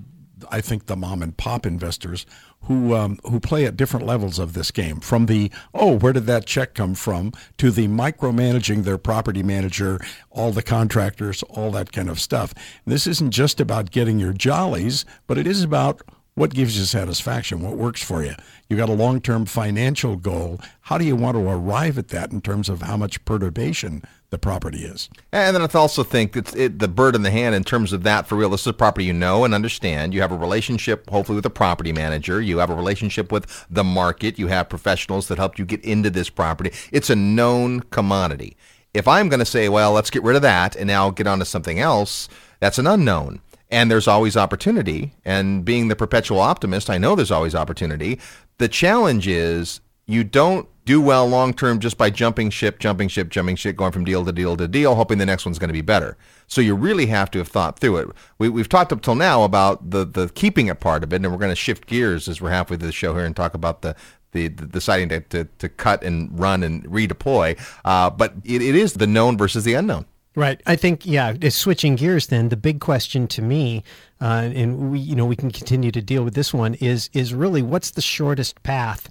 [0.50, 2.24] I think the mom and pop investors
[2.66, 5.00] who um, who play at different levels of this game.
[5.00, 7.32] From the oh, where did that check come from?
[7.58, 10.00] To the micromanaging their property manager,
[10.30, 12.54] all the contractors, all that kind of stuff.
[12.84, 16.02] This isn't just about getting your jollies, but it is about
[16.34, 17.62] what gives you satisfaction?
[17.62, 18.34] What works for you?
[18.68, 20.60] You got a long term financial goal.
[20.82, 24.38] How do you want to arrive at that in terms of how much perturbation the
[24.38, 25.08] property is?
[25.32, 28.02] And then I also think it's it, the bird in the hand in terms of
[28.04, 28.50] that for real.
[28.50, 30.14] This is a property you know and understand.
[30.14, 32.40] You have a relationship, hopefully, with a property manager.
[32.40, 34.38] You have a relationship with the market.
[34.38, 36.70] You have professionals that helped you get into this property.
[36.92, 38.56] It's a known commodity.
[38.94, 41.38] If I'm going to say, well, let's get rid of that and now get on
[41.38, 42.28] to something else,
[42.60, 45.12] that's an unknown and there's always opportunity.
[45.24, 48.20] And being the perpetual optimist, I know there's always opportunity.
[48.58, 53.28] The challenge is you don't do well long term just by jumping ship, jumping ship,
[53.28, 55.74] jumping ship, going from deal to deal to deal, hoping the next one's going to
[55.74, 56.16] be better.
[56.46, 58.08] So you really have to have thought through it.
[58.38, 61.32] We, we've talked up till now about the, the keeping it part of it, and
[61.32, 63.82] we're going to shift gears as we're halfway through the show here and talk about
[63.82, 63.96] the,
[64.30, 67.58] the, the deciding to, to, to, cut and run and redeploy.
[67.84, 70.06] Uh, but it, it is the known versus the unknown.
[70.36, 70.60] Right.
[70.66, 73.82] I think, yeah, switching gears then, the big question to me,
[74.20, 77.32] uh, and we, you know, we can continue to deal with this one, is is
[77.32, 79.10] really what's the shortest path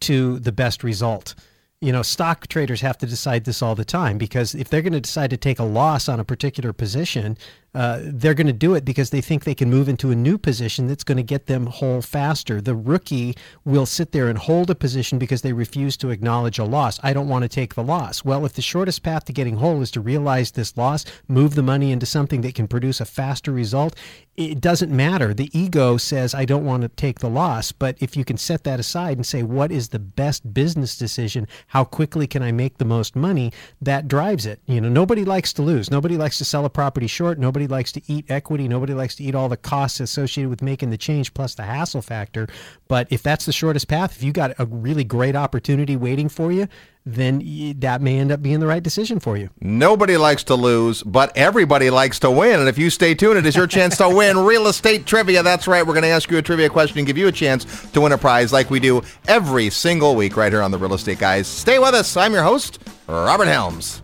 [0.00, 1.34] to the best result?
[1.80, 4.94] You know, stock traders have to decide this all the time because if they're going
[4.94, 7.36] to decide to take a loss on a particular position,
[7.76, 10.38] uh, they're going to do it because they think they can move into a new
[10.38, 12.58] position that's going to get them whole faster.
[12.58, 13.36] The rookie
[13.66, 16.98] will sit there and hold a position because they refuse to acknowledge a loss.
[17.02, 18.24] I don't want to take the loss.
[18.24, 21.62] Well, if the shortest path to getting whole is to realize this loss, move the
[21.62, 23.94] money into something that can produce a faster result,
[24.36, 25.32] it doesn't matter.
[25.32, 27.72] The ego says, I don't want to take the loss.
[27.72, 31.46] But if you can set that aside and say, what is the best business decision?
[31.68, 33.52] How quickly can I make the most money?
[33.80, 34.60] That drives it.
[34.66, 35.90] You know, nobody likes to lose.
[35.90, 37.38] Nobody likes to sell a property short.
[37.38, 38.68] Nobody likes to eat equity.
[38.68, 42.02] Nobody likes to eat all the costs associated with making the change plus the hassle
[42.02, 42.48] factor.
[42.88, 46.52] But if that's the shortest path, if you got a really great opportunity waiting for
[46.52, 46.68] you,
[47.06, 47.40] then
[47.78, 49.48] that may end up being the right decision for you.
[49.60, 52.58] Nobody likes to lose, but everybody likes to win.
[52.58, 55.44] And if you stay tuned, it is your chance to win real estate trivia.
[55.44, 55.86] That's right.
[55.86, 58.10] We're going to ask you a trivia question and give you a chance to win
[58.10, 61.46] a prize like we do every single week right here on the Real Estate Guys.
[61.46, 62.16] Stay with us.
[62.16, 64.02] I'm your host, Robert Helms.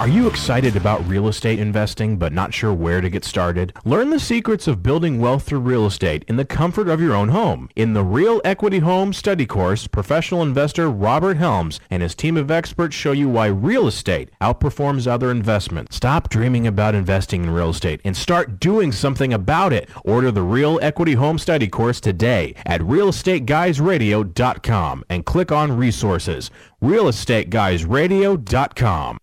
[0.00, 3.72] Are you excited about real estate investing but not sure where to get started?
[3.84, 7.30] Learn the secrets of building wealth through real estate in the comfort of your own
[7.30, 7.68] home.
[7.74, 12.48] In the Real Equity Home Study Course, professional investor Robert Helms and his team of
[12.48, 15.96] experts show you why real estate outperforms other investments.
[15.96, 19.88] Stop dreaming about investing in real estate and start doing something about it.
[20.04, 26.52] Order the Real Equity Home Study Course today at realestateguysradio.com and click on resources.
[26.80, 29.18] realestateguysradio.com.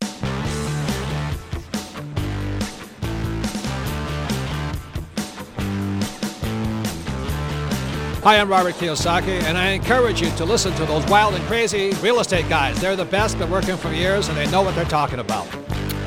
[8.25, 11.91] Hi, I'm Robert Kiyosaki, and I encourage you to listen to those wild and crazy
[12.01, 12.81] real estate guys.
[12.81, 15.45] They're the best, been working for years, and they know what they're talking about.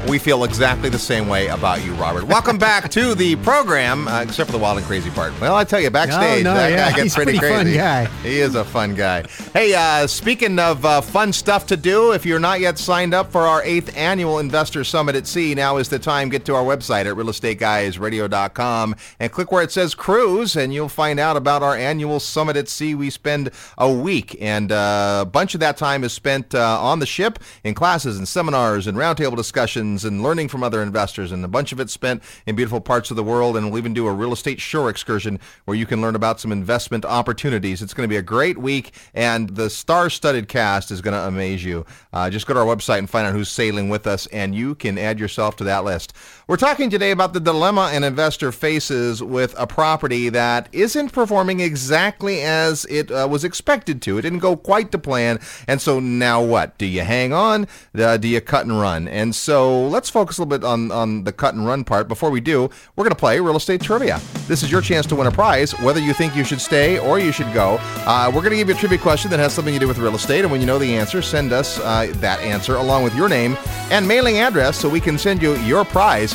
[0.07, 2.25] We feel exactly the same way about you, Robert.
[2.25, 5.39] Welcome back to the program, uh, except for the wild and crazy part.
[5.39, 6.77] Well, I tell you, backstage, no, no, that yeah.
[6.77, 7.77] guy gets He's pretty, pretty crazy.
[7.77, 8.05] fun guy.
[8.23, 9.25] He is a fun guy.
[9.53, 13.31] Hey, uh, speaking of uh, fun stuff to do, if you're not yet signed up
[13.31, 16.31] for our eighth annual Investor Summit at Sea, now is the time.
[16.31, 21.21] Get to our website at realestateguysradio.com and click where it says cruise, and you'll find
[21.21, 22.95] out about our annual Summit at Sea.
[22.95, 27.01] We spend a week, and uh, a bunch of that time is spent uh, on
[27.01, 31.45] the ship in classes and seminars and roundtable discussions and learning from other investors, and
[31.45, 33.57] a bunch of it spent in beautiful parts of the world.
[33.57, 36.53] And we'll even do a real estate shore excursion where you can learn about some
[36.53, 37.83] investment opportunities.
[37.83, 41.65] It's going to be a great week, and the star-studded cast is going to amaze
[41.65, 41.87] you.
[42.13, 44.75] Uh, just go to our website and find out who's sailing with us, and you
[44.75, 46.13] can add yourself to that list.
[46.47, 51.61] We're talking today about the dilemma an investor faces with a property that isn't performing
[51.61, 54.19] exactly as it uh, was expected to.
[54.19, 56.79] It didn't go quite to plan, and so now what?
[56.79, 57.67] Do you hang on?
[57.97, 59.09] Uh, do you cut and run?
[59.09, 62.09] And so let's focus a little bit on, on the cut and run part.
[62.09, 64.21] Before we do, we're going to play real estate trivia.
[64.47, 67.19] This is your chance to win a prize, whether you think you should stay or
[67.19, 67.79] you should go.
[68.07, 69.99] Uh, we're going to give you a trivia question that has something to do with
[69.99, 73.15] real estate, and when you know the answer, send us uh, that answer along with
[73.15, 73.57] your name
[73.91, 76.35] and mailing address so we can send you your prize.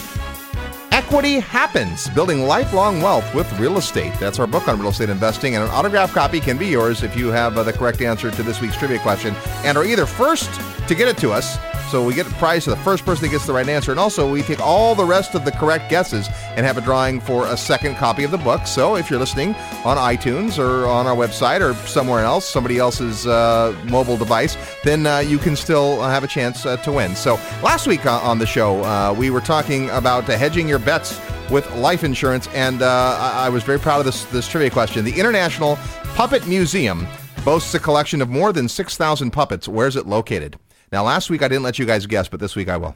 [0.93, 4.13] Equity Happens Building Lifelong Wealth with Real Estate.
[4.19, 7.17] That's our book on real estate investing, and an autographed copy can be yours if
[7.17, 10.49] you have uh, the correct answer to this week's trivia question and are either first
[10.87, 11.57] to get it to us
[11.93, 13.91] So we get a prize to the first person that gets the right answer.
[13.91, 17.19] And also, we take all the rest of the correct guesses and have a drawing
[17.19, 18.65] for a second copy of the book.
[18.65, 19.53] So if you're listening
[19.85, 25.05] on iTunes or on our website or somewhere else, somebody else's uh, mobile device, then
[25.05, 27.15] uh, you can still have a chance uh, to win.
[27.15, 31.21] So last week uh, on the show, uh, we were talking about hedging your bets
[31.51, 35.05] with life insurance, and I-, I was very proud of this this trivia question.
[35.05, 35.75] The International
[36.15, 37.07] Puppet Museum
[37.45, 39.67] boasts a collection of more than 6,000 puppets.
[39.67, 40.57] Where's it located?
[40.93, 42.95] Now, last week I didn't let you guys guess, but this week I will.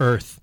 [0.00, 0.40] Earth.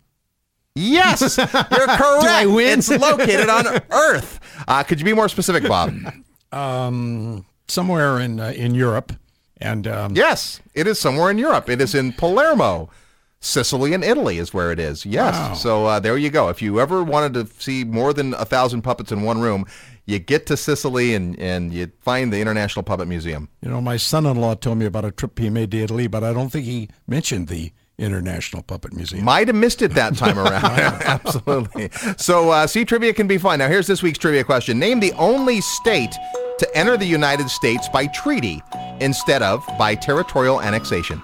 [0.73, 2.47] Yes, you're correct.
[2.47, 4.39] It's located on Earth.
[4.65, 5.93] Uh, could you be more specific, Bob?
[6.51, 9.13] Um, somewhere in uh, in Europe,
[9.57, 11.69] and um, yes, it is somewhere in Europe.
[11.69, 12.89] It is in Palermo.
[13.39, 15.05] Sicily and Italy is where it is.
[15.05, 15.35] Yes.
[15.35, 15.53] Wow.
[15.53, 16.49] So uh, there you go.
[16.49, 19.67] If you ever wanted to see more than a thousand puppets in one room,
[20.09, 23.47] you get to Sicily and, and you find the International Puppet Museum.
[23.61, 26.33] you know, my son-in-law told me about a trip he made to Italy, but I
[26.33, 29.23] don't think he mentioned the International Puppet Museum.
[29.23, 30.63] Might have missed it that time around.
[30.63, 31.89] Absolutely.
[32.17, 33.59] So, uh, see, trivia can be fun.
[33.59, 36.15] Now, here's this week's trivia question Name the only state
[36.57, 38.61] to enter the United States by treaty
[38.99, 41.21] instead of by territorial annexation.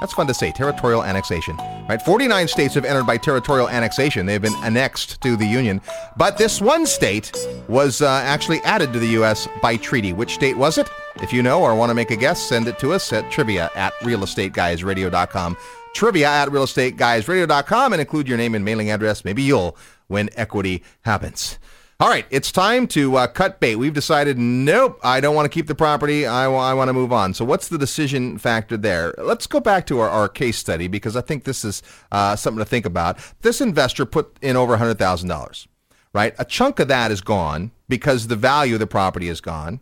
[0.00, 1.56] That's fun to say, territorial annexation.
[1.88, 2.00] Right?
[2.00, 4.26] 49 states have entered by territorial annexation.
[4.26, 5.80] They've been annexed to the Union.
[6.16, 7.32] But this one state
[7.68, 9.48] was uh, actually added to the U.S.
[9.62, 10.12] by treaty.
[10.12, 10.88] Which state was it?
[11.22, 13.70] If you know or want to make a guess, send it to us at trivia
[13.74, 15.56] at realestateguysradio.com.
[15.94, 19.24] Trivia at realestateguysradio.com and include your name and mailing address.
[19.24, 19.76] Maybe you'll
[20.08, 21.58] win equity happens.
[21.98, 23.76] All right, it's time to uh, cut bait.
[23.76, 26.26] We've decided, nope, I don't want to keep the property.
[26.26, 27.32] I, I want to move on.
[27.32, 29.14] So, what's the decision factor there?
[29.16, 31.82] Let's go back to our, our case study because I think this is
[32.12, 33.18] uh, something to think about.
[33.40, 35.66] This investor put in over $100,000,
[36.12, 36.34] right?
[36.38, 39.80] A chunk of that is gone because the value of the property is gone.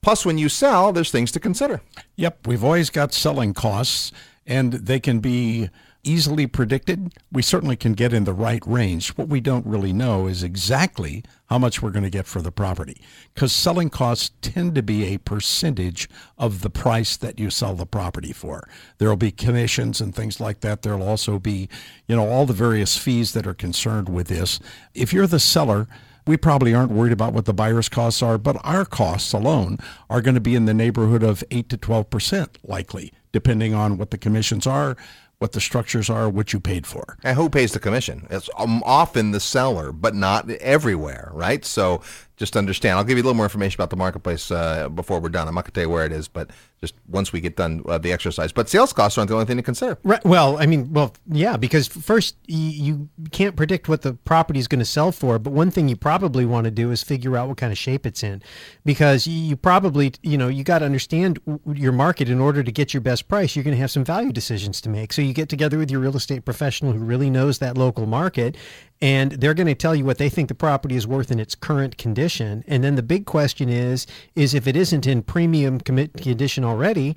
[0.00, 1.82] Plus, when you sell, there's things to consider.
[2.16, 4.12] Yep, we've always got selling costs,
[4.46, 5.68] and they can be
[6.02, 7.12] easily predicted.
[7.30, 9.10] We certainly can get in the right range.
[9.16, 12.52] What we don't really know is exactly how much we're going to get for the
[12.52, 13.00] property,
[13.34, 16.08] because selling costs tend to be a percentage
[16.38, 18.68] of the price that you sell the property for.
[18.98, 20.82] There will be commissions and things like that.
[20.82, 21.68] There'll also be,
[22.06, 24.60] you know, all the various fees that are concerned with this.
[24.94, 25.88] If you're the seller,
[26.26, 30.20] we probably aren't worried about what the buyer's costs are, but our costs alone are
[30.20, 34.18] going to be in the neighborhood of 8 to 12% likely, depending on what the
[34.18, 34.96] commissions are,
[35.40, 37.16] what the structures are, what you paid for.
[37.24, 38.26] And who pays the commission?
[38.28, 41.64] It's um, often the seller, but not everywhere, right?
[41.64, 42.02] So
[42.40, 42.96] just understand.
[42.96, 45.46] I'll give you a little more information about the marketplace uh, before we're done.
[45.46, 46.48] I'm not going to tell you where it is, but
[46.80, 48.50] just once we get done uh, the exercise.
[48.50, 49.98] But sales costs aren't the only thing to consider.
[50.02, 50.24] Right.
[50.24, 54.78] Well, I mean, well, yeah, because first you can't predict what the property is going
[54.78, 57.58] to sell for, but one thing you probably want to do is figure out what
[57.58, 58.42] kind of shape it's in,
[58.86, 61.38] because you probably, you know, you got to understand
[61.74, 63.54] your market in order to get your best price.
[63.54, 65.12] You're going to have some value decisions to make.
[65.12, 68.56] So you get together with your real estate professional who really knows that local market,
[69.02, 71.54] and they're going to tell you what they think the property is worth in its
[71.54, 72.64] current condition.
[72.66, 77.16] And then the big question is, is if it isn't in premium condition already,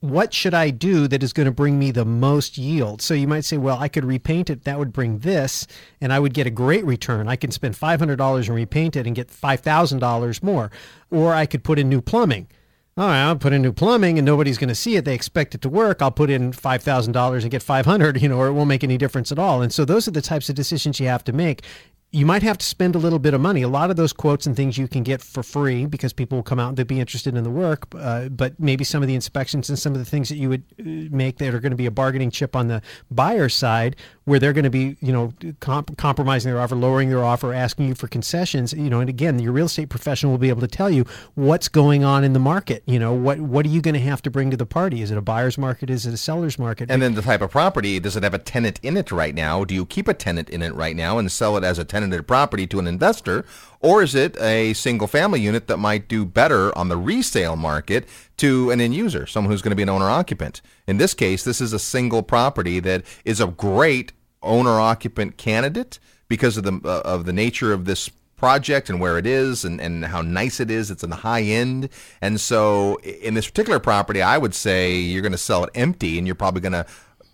[0.00, 3.02] what should I do that is going to bring me the most yield?
[3.02, 4.64] So you might say, well, I could repaint it.
[4.64, 5.66] That would bring this,
[6.00, 7.28] and I would get a great return.
[7.28, 10.70] I can spend $500 and repaint it and get $5,000 more.
[11.10, 12.48] Or I could put in new plumbing.
[12.96, 15.04] All right, I'll put in new plumbing and nobody's going to see it.
[15.04, 16.02] They expect it to work.
[16.02, 18.68] I'll put in five thousand dollars and get five hundred, you know, or it won't
[18.68, 19.62] make any difference at all.
[19.62, 21.62] And so those are the types of decisions you have to make.
[22.12, 23.62] You might have to spend a little bit of money.
[23.62, 26.42] A lot of those quotes and things you can get for free because people will
[26.42, 27.86] come out and be interested in the work.
[27.96, 30.64] Uh, but maybe some of the inspections and some of the things that you would
[30.80, 30.82] uh,
[31.14, 33.94] make that are going to be a bargaining chip on the buyer side,
[34.24, 37.86] where they're going to be, you know, comp- compromising their offer, lowering their offer, asking
[37.86, 38.72] you for concessions.
[38.72, 41.68] You know, and again, your real estate professional will be able to tell you what's
[41.68, 42.82] going on in the market.
[42.86, 45.00] You know, what what are you going to have to bring to the party?
[45.00, 45.90] Is it a buyer's market?
[45.90, 46.90] Is it a seller's market?
[46.90, 49.64] And then the type of property, does it have a tenant in it right now?
[49.64, 52.26] Do you keep a tenant in it right now and sell it as a tenanted
[52.26, 53.44] property to an investor?
[53.80, 58.08] Or is it a single family unit that might do better on the resale market
[58.38, 60.60] to an end user, someone who's going to be an owner occupant?
[60.86, 65.98] In this case, this is a single property that is a great owner occupant candidate
[66.28, 69.80] because of the uh, of the nature of this project and where it is and,
[69.82, 70.90] and how nice it is.
[70.90, 71.90] It's in the high end.
[72.22, 76.16] And so in this particular property, I would say you're going to sell it empty
[76.16, 76.86] and you're probably going to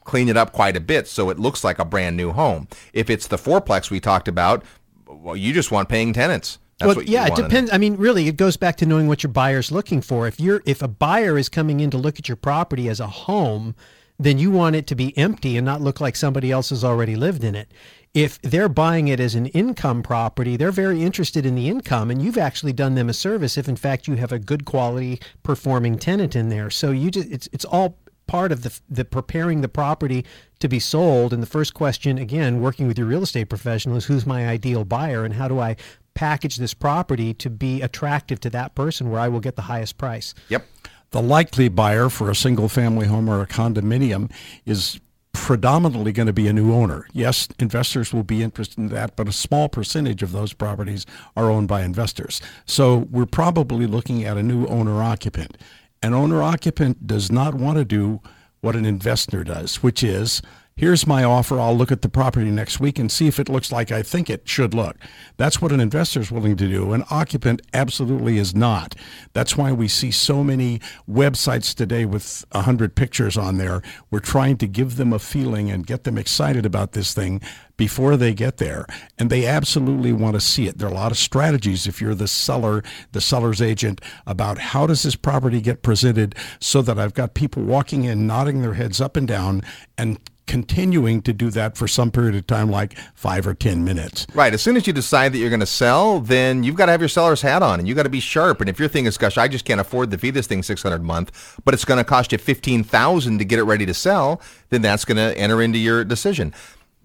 [0.06, 2.68] clean it up quite a bit so it looks like a brand new home.
[2.92, 4.64] If it's the fourplex we talked about,
[5.06, 6.58] well, you just want paying tenants.
[6.78, 7.72] That's well, what you yeah, it depends.
[7.72, 10.26] I mean, really, it goes back to knowing what your buyer's looking for.
[10.26, 13.06] If you're if a buyer is coming in to look at your property as a
[13.06, 13.74] home,
[14.18, 17.16] then you want it to be empty and not look like somebody else has already
[17.16, 17.72] lived in it.
[18.12, 22.22] If they're buying it as an income property, they're very interested in the income, and
[22.22, 25.98] you've actually done them a service if, in fact, you have a good quality performing
[25.98, 26.70] tenant in there.
[26.70, 30.24] So you just it's it's all part of the, the preparing the property
[30.58, 31.32] to be sold.
[31.32, 34.84] And the first question, again, working with your real estate professional, is who's my ideal
[34.84, 35.76] buyer and how do I
[36.14, 39.98] package this property to be attractive to that person where I will get the highest
[39.98, 40.34] price.
[40.48, 40.66] Yep.
[41.10, 44.32] The likely buyer for a single family home or a condominium
[44.64, 44.98] is
[45.32, 47.06] predominantly going to be a new owner.
[47.12, 51.04] Yes, investors will be interested in that, but a small percentage of those properties
[51.36, 52.40] are owned by investors.
[52.64, 55.58] So we're probably looking at a new owner occupant.
[56.06, 58.20] An owner occupant does not want to do
[58.60, 60.40] what an investor does, which is
[60.78, 61.58] here's my offer.
[61.58, 64.28] I'll look at the property next week and see if it looks like I think
[64.28, 64.96] it should look.
[65.38, 66.92] That's what an investor is willing to do.
[66.92, 68.94] An occupant absolutely is not.
[69.32, 73.80] That's why we see so many websites today with 100 pictures on there.
[74.10, 77.40] We're trying to give them a feeling and get them excited about this thing
[77.78, 78.84] before they get there.
[79.18, 80.76] And they absolutely want to see it.
[80.76, 84.86] There are a lot of strategies if you're the seller, the seller's agent, about how
[84.86, 89.00] does this property get presented so that I've got people walking in, nodding their heads
[89.00, 89.62] up and down
[89.96, 94.26] and continuing to do that for some period of time, like five or 10 minutes.
[94.34, 94.54] Right.
[94.54, 97.00] As soon as you decide that you're going to sell, then you've got to have
[97.00, 98.60] your seller's hat on and you've got to be sharp.
[98.60, 101.00] And if your thing is, gosh, I just can't afford to feed this thing 600
[101.00, 104.40] a month, but it's going to cost you 15,000 to get it ready to sell,
[104.70, 106.54] then that's going to enter into your decision.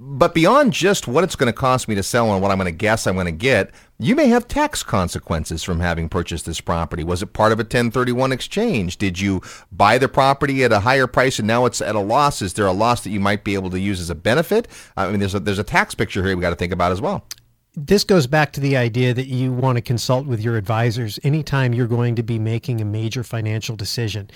[0.03, 2.65] But beyond just what it's going to cost me to sell and what I'm going
[2.65, 6.59] to guess I'm going to get, you may have tax consequences from having purchased this
[6.59, 7.03] property.
[7.03, 8.97] Was it part of a 1031 exchange?
[8.97, 12.41] Did you buy the property at a higher price and now it's at a loss?
[12.41, 14.67] Is there a loss that you might be able to use as a benefit?
[14.97, 16.99] I mean, there's a, there's a tax picture here we got to think about as
[16.99, 17.23] well
[17.75, 21.73] this goes back to the idea that you want to consult with your advisors anytime
[21.73, 24.29] you're going to be making a major financial decision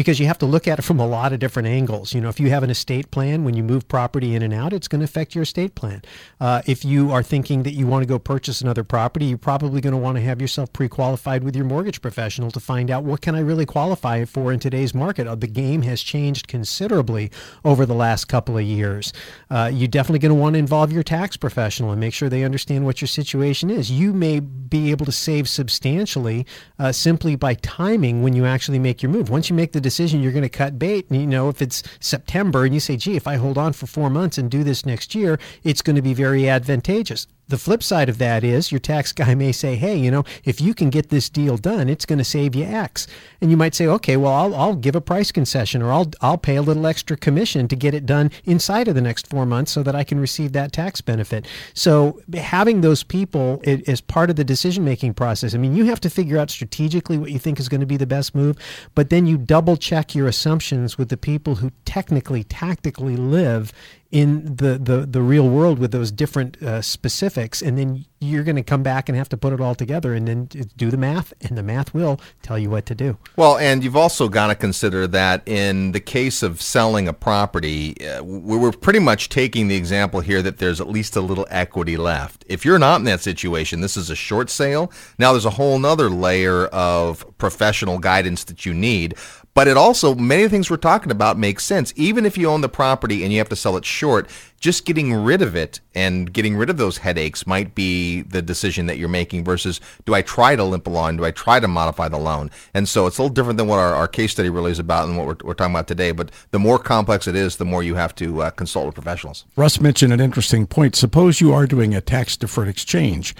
[0.00, 2.14] because you have to look at it from a lot of different angles.
[2.14, 4.72] You know, if you have an estate plan, when you move property in and out,
[4.72, 6.00] it's going to affect your estate plan.
[6.40, 9.82] Uh, if you are thinking that you want to go purchase another property, you're probably
[9.82, 13.20] going to want to have yourself pre-qualified with your mortgage professional to find out what
[13.20, 15.26] can I really qualify for in today's market.
[15.26, 17.30] Uh, the game has changed considerably
[17.62, 19.12] over the last couple of years.
[19.50, 22.42] Uh, you're definitely going to want to involve your tax professional and make sure they
[22.42, 23.90] understand what your situation is.
[23.90, 26.46] You may be able to save substantially
[26.78, 29.28] uh, simply by timing when you actually make your move.
[29.28, 31.10] Once you make the decision you're going to cut bait.
[31.10, 33.86] And, you know, if it's September and you say, gee, if I hold on for
[33.86, 37.26] four months and do this next year, it's going to be very advantageous.
[37.50, 40.60] The flip side of that is your tax guy may say, hey, you know, if
[40.60, 43.08] you can get this deal done, it's going to save you X.
[43.40, 46.38] And you might say, okay, well, I'll, I'll give a price concession or I'll, I'll
[46.38, 49.72] pay a little extra commission to get it done inside of the next four months
[49.72, 51.46] so that I can receive that tax benefit.
[51.74, 55.54] So having those people is part of the decision making process.
[55.54, 57.96] I mean, you have to figure out strategically what you think is going to be
[57.96, 58.56] the best move,
[58.94, 63.72] but then you double check your assumptions with the people who technically, tactically live
[64.10, 68.56] in the, the, the real world with those different uh, specifics, and then you're going
[68.56, 70.46] to come back and have to put it all together and then
[70.76, 73.16] do the math, and the math will tell you what to do.
[73.36, 77.96] Well, and you've also got to consider that in the case of selling a property,
[78.06, 81.96] uh, we're pretty much taking the example here that there's at least a little equity
[81.96, 82.44] left.
[82.48, 84.92] If you're not in that situation, this is a short sale.
[85.18, 89.14] Now there's a whole nother layer of professional guidance that you need.
[89.52, 91.92] But it also, many of the things we're talking about make sense.
[91.96, 94.28] Even if you own the property and you have to sell it short,
[94.60, 98.86] just getting rid of it and getting rid of those headaches might be the decision
[98.86, 101.16] that you're making versus do I try to limp along?
[101.16, 102.50] Do I try to modify the loan?
[102.74, 105.08] And so it's a little different than what our, our case study really is about
[105.08, 106.12] and what we're, we're talking about today.
[106.12, 109.46] But the more complex it is, the more you have to uh, consult with professionals.
[109.56, 110.94] Russ mentioned an interesting point.
[110.94, 113.34] Suppose you are doing a tax deferred exchange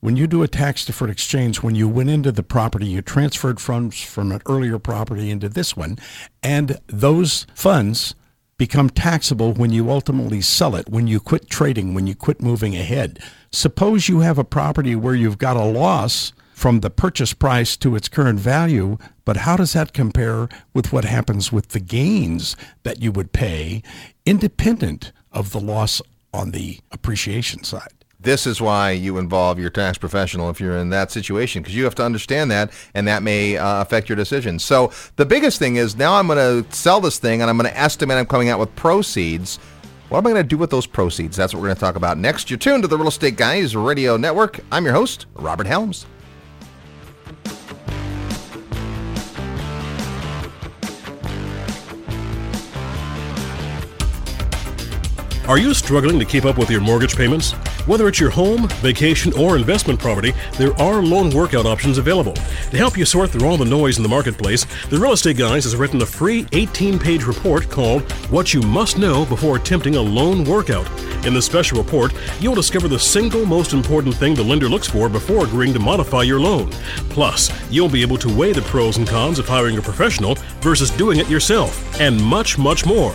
[0.00, 3.60] when you do a tax deferred exchange, when you went into the property, you transferred
[3.60, 5.98] funds from an earlier property into this one,
[6.42, 8.14] and those funds
[8.58, 12.76] become taxable when you ultimately sell it, when you quit trading, when you quit moving
[12.76, 13.18] ahead.
[13.52, 17.94] Suppose you have a property where you've got a loss from the purchase price to
[17.94, 23.00] its current value, but how does that compare with what happens with the gains that
[23.00, 23.82] you would pay
[24.26, 26.02] independent of the loss
[26.34, 27.97] on the appreciation side?
[28.20, 31.84] This is why you involve your tax professional if you're in that situation, because you
[31.84, 34.58] have to understand that, and that may uh, affect your decision.
[34.58, 37.70] So the biggest thing is now I'm going to sell this thing, and I'm going
[37.70, 39.58] to estimate I'm coming out with proceeds.
[40.08, 41.36] What am I going to do with those proceeds?
[41.36, 42.50] That's what we're going to talk about next.
[42.50, 44.58] You're tuned to the Real Estate Guys Radio Network.
[44.72, 46.04] I'm your host, Robert Helms.
[55.48, 57.52] Are you struggling to keep up with your mortgage payments?
[57.86, 62.34] Whether it's your home, vacation, or investment property, there are loan workout options available.
[62.34, 65.64] To help you sort through all the noise in the marketplace, the Real Estate Guys
[65.64, 70.02] has written a free 18 page report called What You Must Know Before Attempting a
[70.02, 70.86] Loan Workout.
[71.24, 75.08] In this special report, you'll discover the single most important thing the lender looks for
[75.08, 76.70] before agreeing to modify your loan.
[77.08, 80.90] Plus, you'll be able to weigh the pros and cons of hiring a professional versus
[80.90, 83.14] doing it yourself, and much, much more.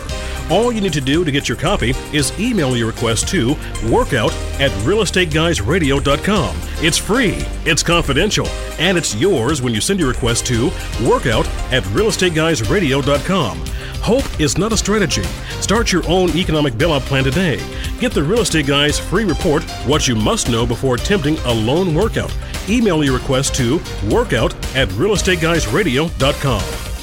[0.50, 3.56] All you need to do to get your copy is email your request to
[3.90, 6.56] workout at realestateguysradio.com.
[6.82, 8.46] It's free, it's confidential,
[8.78, 10.70] and it's yours when you send your request to
[11.04, 13.64] workout at realestateguysradio.com.
[14.04, 15.22] Hope is not a strategy.
[15.60, 17.58] Start your own economic bailout plan today.
[18.00, 21.94] Get the Real Estate Guys free report, What You Must Know Before Attempting a Loan
[21.94, 22.34] Workout.
[22.68, 26.93] Email your request to workout at realestateguysradio.com.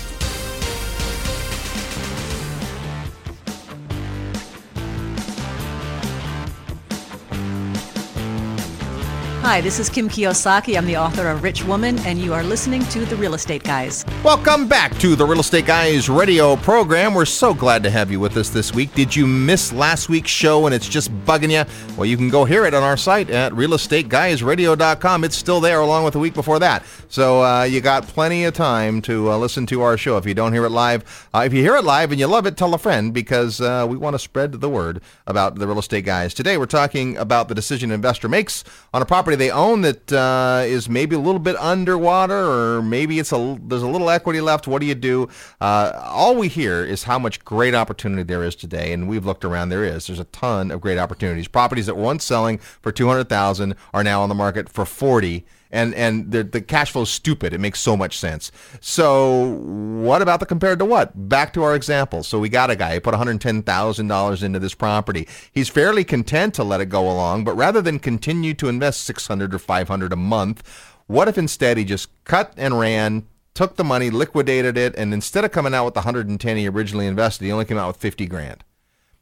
[9.51, 10.77] Hi, this is Kim Kiyosaki.
[10.77, 14.05] I'm the author of Rich Woman, and you are listening to The Real Estate Guys.
[14.23, 17.13] Welcome back to the Real Estate Guys radio program.
[17.13, 18.93] We're so glad to have you with us this week.
[18.93, 21.69] Did you miss last week's show and it's just bugging you?
[21.97, 25.25] Well, you can go hear it on our site at realestateguysradio.com.
[25.25, 26.85] It's still there along with the week before that.
[27.09, 30.33] So uh, you got plenty of time to uh, listen to our show if you
[30.33, 31.27] don't hear it live.
[31.33, 33.85] Uh, if you hear it live and you love it, tell a friend because uh,
[33.89, 36.33] we want to spread the word about the Real Estate Guys.
[36.33, 40.13] Today we're talking about the decision an investor makes on a property they own that
[40.13, 44.39] uh, is maybe a little bit underwater or maybe it's a there's a little equity
[44.39, 44.67] left.
[44.67, 45.29] What do you do?
[45.59, 49.43] Uh, all we hear is how much great opportunity there is today, and we've looked
[49.43, 49.69] around.
[49.69, 50.07] There is.
[50.07, 51.47] There's a ton of great opportunities.
[51.47, 54.85] Properties that were once selling for two hundred thousand are now on the market for
[54.85, 57.53] forty and and the, the cash flow is stupid.
[57.53, 58.51] It makes so much sense.
[58.79, 59.57] So
[60.01, 61.29] what about the compared to what?
[61.29, 62.23] Back to our example.
[62.23, 65.27] So we got a guy who put $110,000 into this property.
[65.51, 69.53] He's fairly content to let it go along, but rather than continue to invest 600
[69.53, 70.63] or 500 a month,
[71.07, 75.43] what if instead he just cut and ran, took the money, liquidated it, and instead
[75.43, 78.25] of coming out with the 110 he originally invested, he only came out with 50
[78.27, 78.63] grand.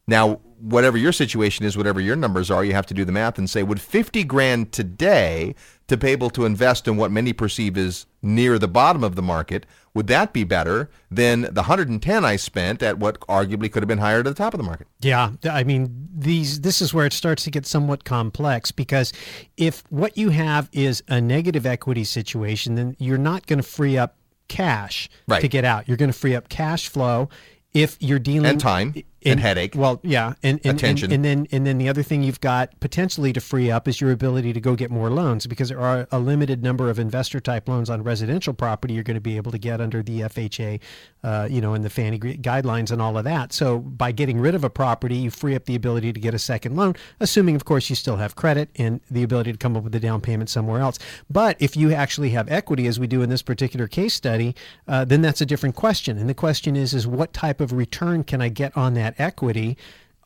[0.10, 3.38] Now, whatever your situation is, whatever your numbers are, you have to do the math
[3.38, 5.53] and say, would 50 grand today
[5.88, 9.22] to be able to invest in what many perceive as near the bottom of the
[9.22, 13.88] market, would that be better than the 110 I spent at what arguably could have
[13.88, 14.88] been higher to the top of the market?
[14.99, 19.14] Yeah, I mean these this is where it starts to get somewhat complex because
[19.57, 23.97] if what you have is a negative equity situation, then you're not going to free
[23.97, 24.16] up
[24.47, 25.41] cash right.
[25.41, 25.88] to get out.
[25.88, 27.30] You're going to free up cash flow
[27.74, 28.93] if you're dealing and time
[29.24, 29.74] and, and headache.
[29.76, 32.80] Well, yeah, and, and attention, and, and, then and then the other thing you've got
[32.80, 36.07] potentially to free up is your ability to go get more loans because there are
[36.11, 39.51] a limited number of investor type loans on residential property you're going to be able
[39.51, 40.80] to get under the FHA,
[41.24, 43.53] uh, you know, and the Fannie guidelines and all of that.
[43.53, 46.39] So by getting rid of a property, you free up the ability to get a
[46.39, 49.84] second loan, assuming of course you still have credit and the ability to come up
[49.84, 50.99] with a down payment somewhere else.
[51.30, 54.55] But if you actually have equity, as we do in this particular case study,
[54.88, 56.17] uh, then that's a different question.
[56.17, 59.78] And the question is, is what type of return can I get on that equity?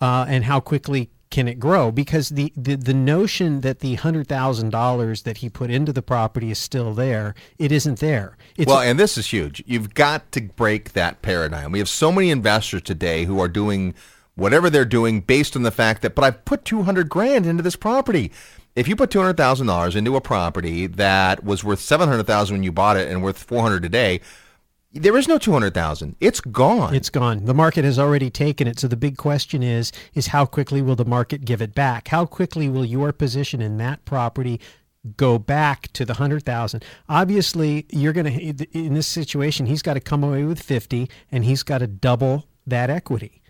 [0.04, 1.90] uh, and how quickly can it grow?
[1.90, 6.02] Because the, the, the notion that the hundred thousand dollars that he put into the
[6.02, 8.36] property is still there, it isn't there.
[8.58, 9.64] It's well, and this is huge.
[9.66, 11.72] You've got to break that paradigm.
[11.72, 13.96] We have so many investors today who are doing
[14.36, 17.64] whatever they're doing based on the fact that, but I've put two hundred grand into
[17.64, 18.30] this property.
[18.76, 22.28] If you put two hundred thousand dollars into a property that was worth seven hundred
[22.28, 24.20] thousand when you bought it and worth four hundred today,
[24.94, 26.16] there is no 200,000.
[26.20, 26.94] It's gone.
[26.94, 27.46] It's gone.
[27.46, 28.80] The market has already taken it.
[28.80, 32.10] So the big question is is how quickly will the market give it back?
[32.10, 34.62] How quickly will your position in that property
[35.18, 36.84] go back to the 100,000?
[37.10, 41.44] Obviously, you're going to in this situation, he's got to come away with 50 and
[41.44, 43.43] he's got to double that equity.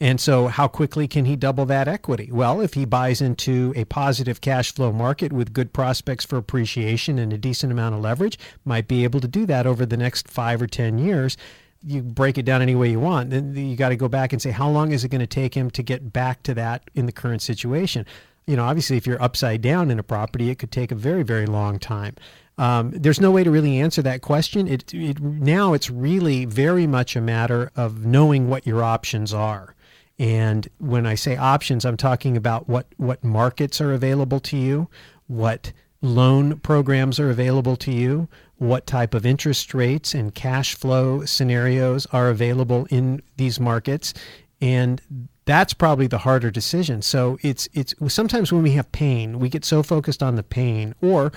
[0.00, 2.30] And so, how quickly can he double that equity?
[2.30, 7.18] Well, if he buys into a positive cash flow market with good prospects for appreciation
[7.18, 10.28] and a decent amount of leverage, might be able to do that over the next
[10.28, 11.36] five or 10 years.
[11.84, 13.30] You break it down any way you want.
[13.30, 15.54] Then you got to go back and say, how long is it going to take
[15.54, 18.06] him to get back to that in the current situation?
[18.46, 21.24] You know, obviously, if you're upside down in a property, it could take a very,
[21.24, 22.14] very long time.
[22.56, 24.68] Um, there's no way to really answer that question.
[24.68, 29.74] It, it now it's really very much a matter of knowing what your options are.
[30.18, 34.88] And when I say options, I'm talking about what, what markets are available to you,
[35.26, 41.24] what loan programs are available to you, what type of interest rates and cash flow
[41.24, 44.12] scenarios are available in these markets.
[44.60, 45.00] And
[45.44, 47.00] that's probably the harder decision.
[47.00, 50.94] So it's it's sometimes when we have pain, we get so focused on the pain
[51.00, 51.32] or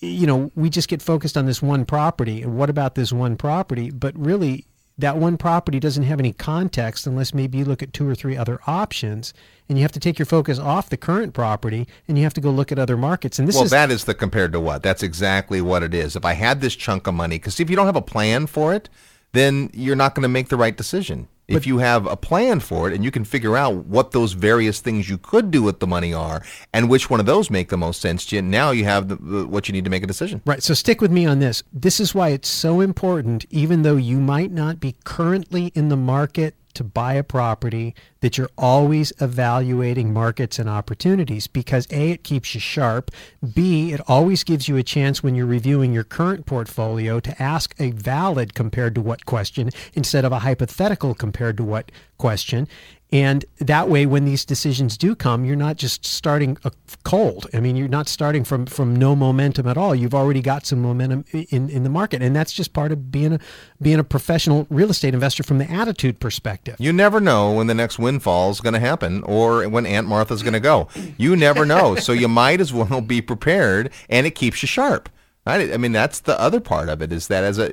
[0.00, 3.36] you know, we just get focused on this one property and what about this one
[3.36, 4.64] property, but really
[5.00, 8.36] that one property doesn't have any context unless maybe you look at two or three
[8.36, 9.32] other options
[9.68, 12.40] and you have to take your focus off the current property and you have to
[12.40, 14.82] go look at other markets and this well, is that is the compared to what?
[14.82, 16.16] That's exactly what it is.
[16.16, 18.74] If I had this chunk of money, because if you don't have a plan for
[18.74, 18.88] it,
[19.32, 21.28] then you're not going to make the right decision.
[21.48, 24.80] if you have a plan for it and you can figure out what those various
[24.80, 26.40] things you could do with the money are
[26.72, 29.16] and which one of those make the most sense to you, now you have the,
[29.16, 30.40] the, what you need to make a decision.
[30.46, 30.62] Right.
[30.62, 31.64] So stick with me on this.
[31.72, 35.96] This is why it's so important, even though you might not be currently in the
[35.96, 42.24] market to buy a property, that you're always evaluating markets and opportunities because A, it
[42.24, 43.10] keeps you sharp.
[43.54, 47.74] B, it always gives you a chance when you're reviewing your current portfolio to ask
[47.78, 52.68] a valid compared to what question instead of a hypothetical compared to what question.
[53.12, 56.70] And that way, when these decisions do come, you're not just starting a
[57.02, 57.48] cold.
[57.52, 59.94] I mean, you're not starting from, from no momentum at all.
[59.94, 63.34] You've already got some momentum in, in the market, and that's just part of being
[63.34, 63.40] a
[63.82, 66.76] being a professional real estate investor from the attitude perspective.
[66.78, 70.42] You never know when the next windfall is going to happen or when Aunt Martha's
[70.42, 70.88] going to go.
[71.18, 75.08] You never know, so you might as well be prepared, and it keeps you sharp.
[75.46, 77.70] I mean, that's the other part of it is that as a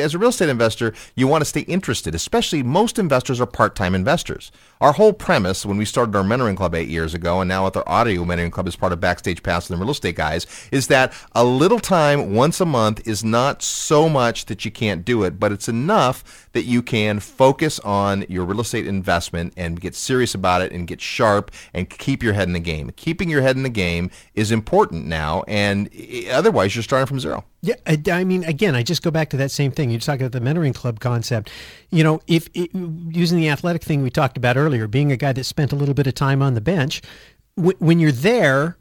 [0.00, 2.14] as a real estate investor, you want to stay interested.
[2.14, 4.50] Especially most investors are part-time investors.
[4.80, 7.76] Our whole premise when we started our mentoring club eight years ago, and now with
[7.76, 10.88] our audio mentoring club as part of Backstage Pass and the Real Estate Guys, is
[10.88, 15.22] that a little time once a month is not so much that you can't do
[15.22, 19.94] it, but it's enough that you can focus on your real estate investment and get
[19.94, 22.90] serious about it and get sharp and keep your head in the game.
[22.96, 27.20] Keeping your head in the game is important now, and eh, otherwise you're starting from
[27.20, 27.44] zero.
[27.64, 29.88] Yeah, I, I, mean, again, I just go back to that same thing.
[29.88, 31.50] You talk about the mentoring club concept.
[31.90, 35.32] You know, if it, using the athletic thing we talked about earlier, being a guy
[35.32, 37.00] that spent a little bit of time on the bench,
[37.56, 38.76] w- when you're there,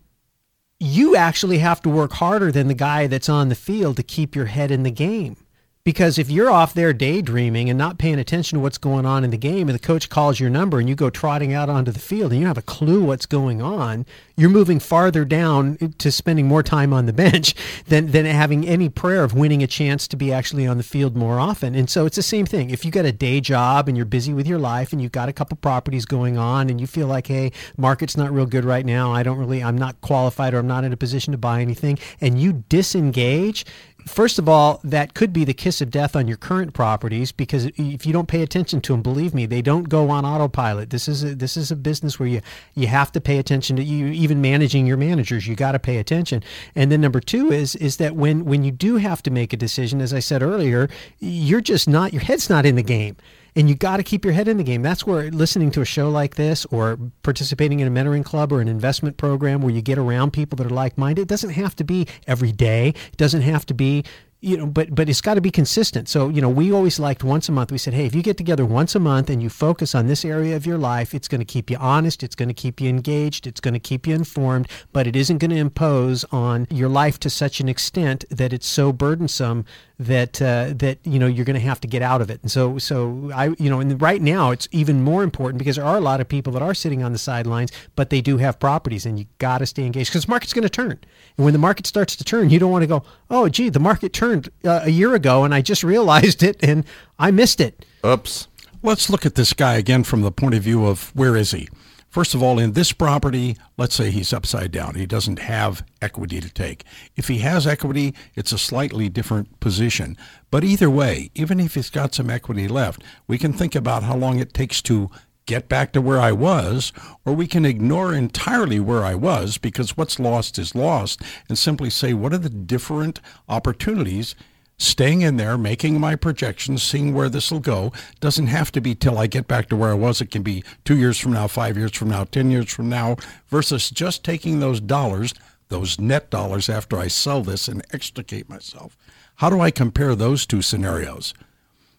[0.82, 4.36] you actually have to work harder than the guy that's on the field to keep
[4.36, 5.38] your head in the game.
[5.86, 9.32] Because if you're off there daydreaming and not paying attention to what's going on in
[9.32, 12.00] the game, and the coach calls your number and you go trotting out onto the
[12.00, 14.06] field and you don't have a clue what's going on,
[14.38, 17.54] you're moving farther down to spending more time on the bench
[17.88, 21.18] than, than having any prayer of winning a chance to be actually on the field
[21.18, 21.76] more often.
[21.76, 22.70] And so it's the same thing.
[22.70, 25.28] If you got a day job and you're busy with your life and you've got
[25.28, 28.86] a couple properties going on and you feel like, hey, market's not real good right
[28.86, 31.60] now, I don't really, I'm not qualified or I'm not in a position to buy
[31.60, 33.66] anything, and you disengage,
[34.06, 37.66] First of all, that could be the kiss of death on your current properties because
[37.78, 40.90] if you don't pay attention to them, believe me, they don't go on autopilot.
[40.90, 42.42] This is a, this is a business where you
[42.76, 45.48] you have to pay attention to you even managing your managers.
[45.48, 46.44] You got to pay attention.
[46.76, 49.58] And then number two is is that when when you do have to make a
[49.58, 50.90] decision, as I said earlier,
[51.20, 53.16] you're just not your head's not in the game
[53.56, 54.82] and you got to keep your head in the game.
[54.82, 58.62] That's where listening to a show like this or participating in a mentoring club or
[58.62, 61.76] an investment program where you get around people that are like minded, it doesn't have
[61.78, 62.90] to be every day.
[62.90, 64.04] It doesn't have to be
[64.44, 66.10] you know, but but it's got to be consistent.
[66.10, 67.72] So you know, we always liked once a month.
[67.72, 70.26] We said, hey, if you get together once a month and you focus on this
[70.26, 72.24] area of your life, it's going to keep you honest.
[72.24, 73.48] It's going to keep you engaged.
[73.48, 74.68] It's going to keep you informed.
[74.92, 78.68] But it isn't going to impose on your life to such an extent that it's
[78.68, 79.66] so burdensome
[80.00, 82.42] that uh, that you know you're going to have to get out of it.
[82.42, 85.86] And so so I you know and right now it's even more important because there
[85.86, 88.60] are a lot of people that are sitting on the sidelines, but they do have
[88.60, 91.00] properties, and you got to stay engaged because the market's going to turn.
[91.38, 93.80] And when the market starts to turn, you don't want to go, oh gee, the
[93.80, 96.86] market turned turned uh, a year ago, and I just realized it, and
[97.20, 97.86] I missed it.
[98.06, 98.48] Oops.
[98.82, 101.70] Let's look at this guy again from the point of view of where is he?
[102.10, 104.94] First of all, in this property, let's say he's upside down.
[104.96, 106.84] He doesn't have equity to take.
[107.16, 110.16] If he has equity, it's a slightly different position.
[110.52, 114.16] But either way, even if he's got some equity left, we can think about how
[114.16, 115.10] long it takes to
[115.46, 116.94] get back to where I was,
[117.26, 121.90] or we can ignore entirely where I was because what's lost is lost and simply
[121.90, 123.20] say, what are the different
[123.50, 124.36] opportunities?
[124.78, 127.94] Staying in there, making my projections, seeing where this will go.
[128.20, 130.20] Doesn't have to be till I get back to where I was.
[130.20, 133.18] It can be two years from now, five years from now, 10 years from now,
[133.48, 135.34] versus just taking those dollars,
[135.70, 138.98] those net dollars after I sell this and extricate myself.
[139.36, 141.34] How do I compare those two scenarios?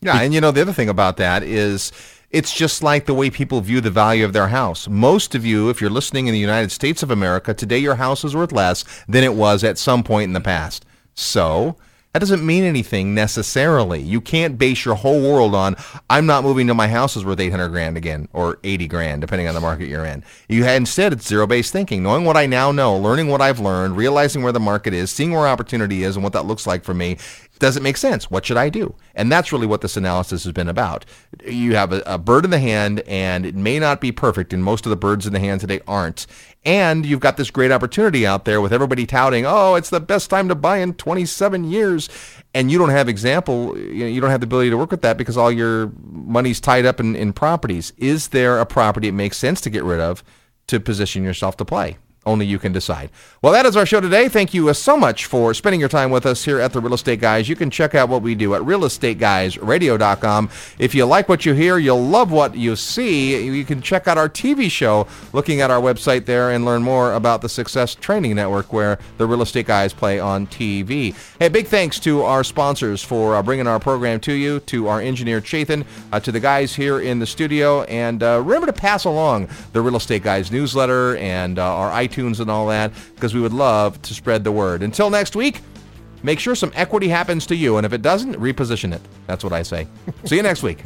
[0.00, 1.90] Yeah, and you know, the other thing about that is
[2.30, 4.88] it's just like the way people view the value of their house.
[4.88, 8.24] Most of you, if you're listening in the United States of America, today your house
[8.24, 10.84] is worth less than it was at some point in the past.
[11.14, 11.76] So,
[12.14, 14.00] that doesn't mean anything necessarily.
[14.00, 15.74] You can't base your whole world on
[16.08, 19.48] I'm not moving to my house is worth 800 grand again or 80 grand depending
[19.48, 20.22] on the market you're in.
[20.48, 23.96] You had instead it's zero-based thinking, knowing what I now know, learning what I've learned,
[23.96, 26.94] realizing where the market is, seeing where opportunity is and what that looks like for
[26.94, 27.18] me
[27.58, 28.30] does it make sense?
[28.30, 28.94] What should I do?
[29.14, 31.04] And that's really what this analysis has been about.
[31.46, 34.64] You have a, a, bird in the hand, and it may not be perfect, and
[34.64, 36.26] most of the birds in the hand today aren't.
[36.64, 40.30] And you've got this great opportunity out there with everybody touting, oh, it's the best
[40.30, 42.08] time to buy in 27 years.
[42.54, 45.36] And you don't have example, you don't have the ability to work with that because
[45.36, 47.92] all your money's tied up in, in properties.
[47.98, 50.24] Is there a property it makes sense to get rid of
[50.68, 51.98] to position yourself to play?
[52.26, 53.10] Only you can decide.
[53.42, 54.28] Well, that is our show today.
[54.28, 56.94] Thank you uh, so much for spending your time with us here at the Real
[56.94, 57.48] Estate Guys.
[57.48, 60.50] You can check out what we do at realestateguysradio.com.
[60.78, 63.44] If you like what you hear, you'll love what you see.
[63.44, 67.12] You can check out our TV show looking at our website there and learn more
[67.12, 71.14] about the Success Training Network where the Real Estate Guys play on TV.
[71.38, 75.00] Hey, big thanks to our sponsors for uh, bringing our program to you, to our
[75.00, 79.04] engineer Chathan, uh, to the guys here in the studio, and uh, remember to pass
[79.04, 83.34] along the Real Estate Guys newsletter and uh, our iTunes iTunes and all that because
[83.34, 84.82] we would love to spread the word.
[84.82, 85.60] Until next week,
[86.22, 87.76] make sure some equity happens to you.
[87.76, 89.00] And if it doesn't, reposition it.
[89.26, 89.86] That's what I say.
[90.24, 90.82] See you next week.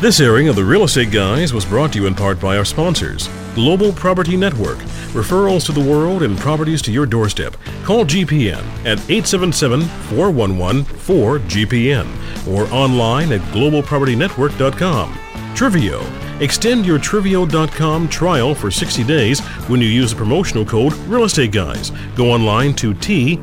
[0.00, 2.64] This airing of the Real Estate Guys was brought to you in part by our
[2.64, 4.78] sponsors Global Property Network.
[5.12, 7.54] Referrals to the world and properties to your doorstep.
[7.82, 15.14] Call GPN at 877 411 4GPN or online at globalpropertynetwork.com.
[15.54, 16.40] Trivio.
[16.40, 21.52] Extend your Trivio.com trial for 60 days when you use the promotional code Real Estate
[21.52, 21.90] Guys.
[22.16, 23.40] Go online to T-R-E-I-V-O.com.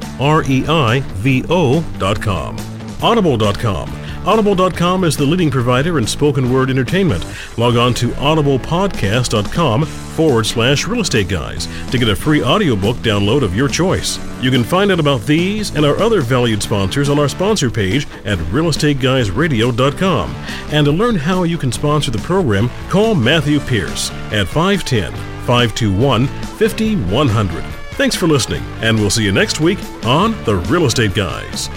[3.04, 4.07] Audible.com.
[4.28, 7.26] Audible.com is the leading provider in spoken word entertainment.
[7.58, 13.42] Log on to audiblepodcast.com forward slash real estate guys to get a free audiobook download
[13.42, 14.20] of your choice.
[14.42, 18.06] You can find out about these and our other valued sponsors on our sponsor page
[18.26, 20.36] at realestateguysradio.com.
[20.74, 25.14] And to learn how you can sponsor the program, call Matthew Pierce at 510
[25.46, 27.64] 521 5100.
[27.92, 31.70] Thanks for listening, and we'll see you next week on The Real Estate Guys.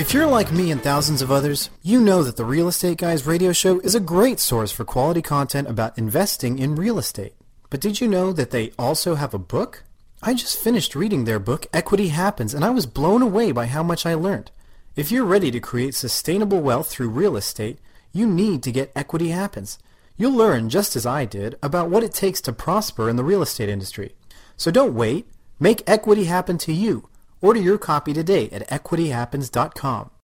[0.00, 3.26] If you're like me and thousands of others, you know that the Real Estate Guys
[3.26, 7.34] radio show is a great source for quality content about investing in real estate.
[7.68, 9.84] But did you know that they also have a book?
[10.22, 13.82] I just finished reading their book, Equity Happens, and I was blown away by how
[13.82, 14.50] much I learned.
[14.96, 17.78] If you're ready to create sustainable wealth through real estate,
[18.10, 19.78] you need to get Equity Happens.
[20.16, 23.42] You'll learn, just as I did, about what it takes to prosper in the real
[23.42, 24.14] estate industry.
[24.56, 25.26] So don't wait.
[25.58, 27.10] Make equity happen to you.
[27.42, 30.10] Order your copy today at equityhappens.com.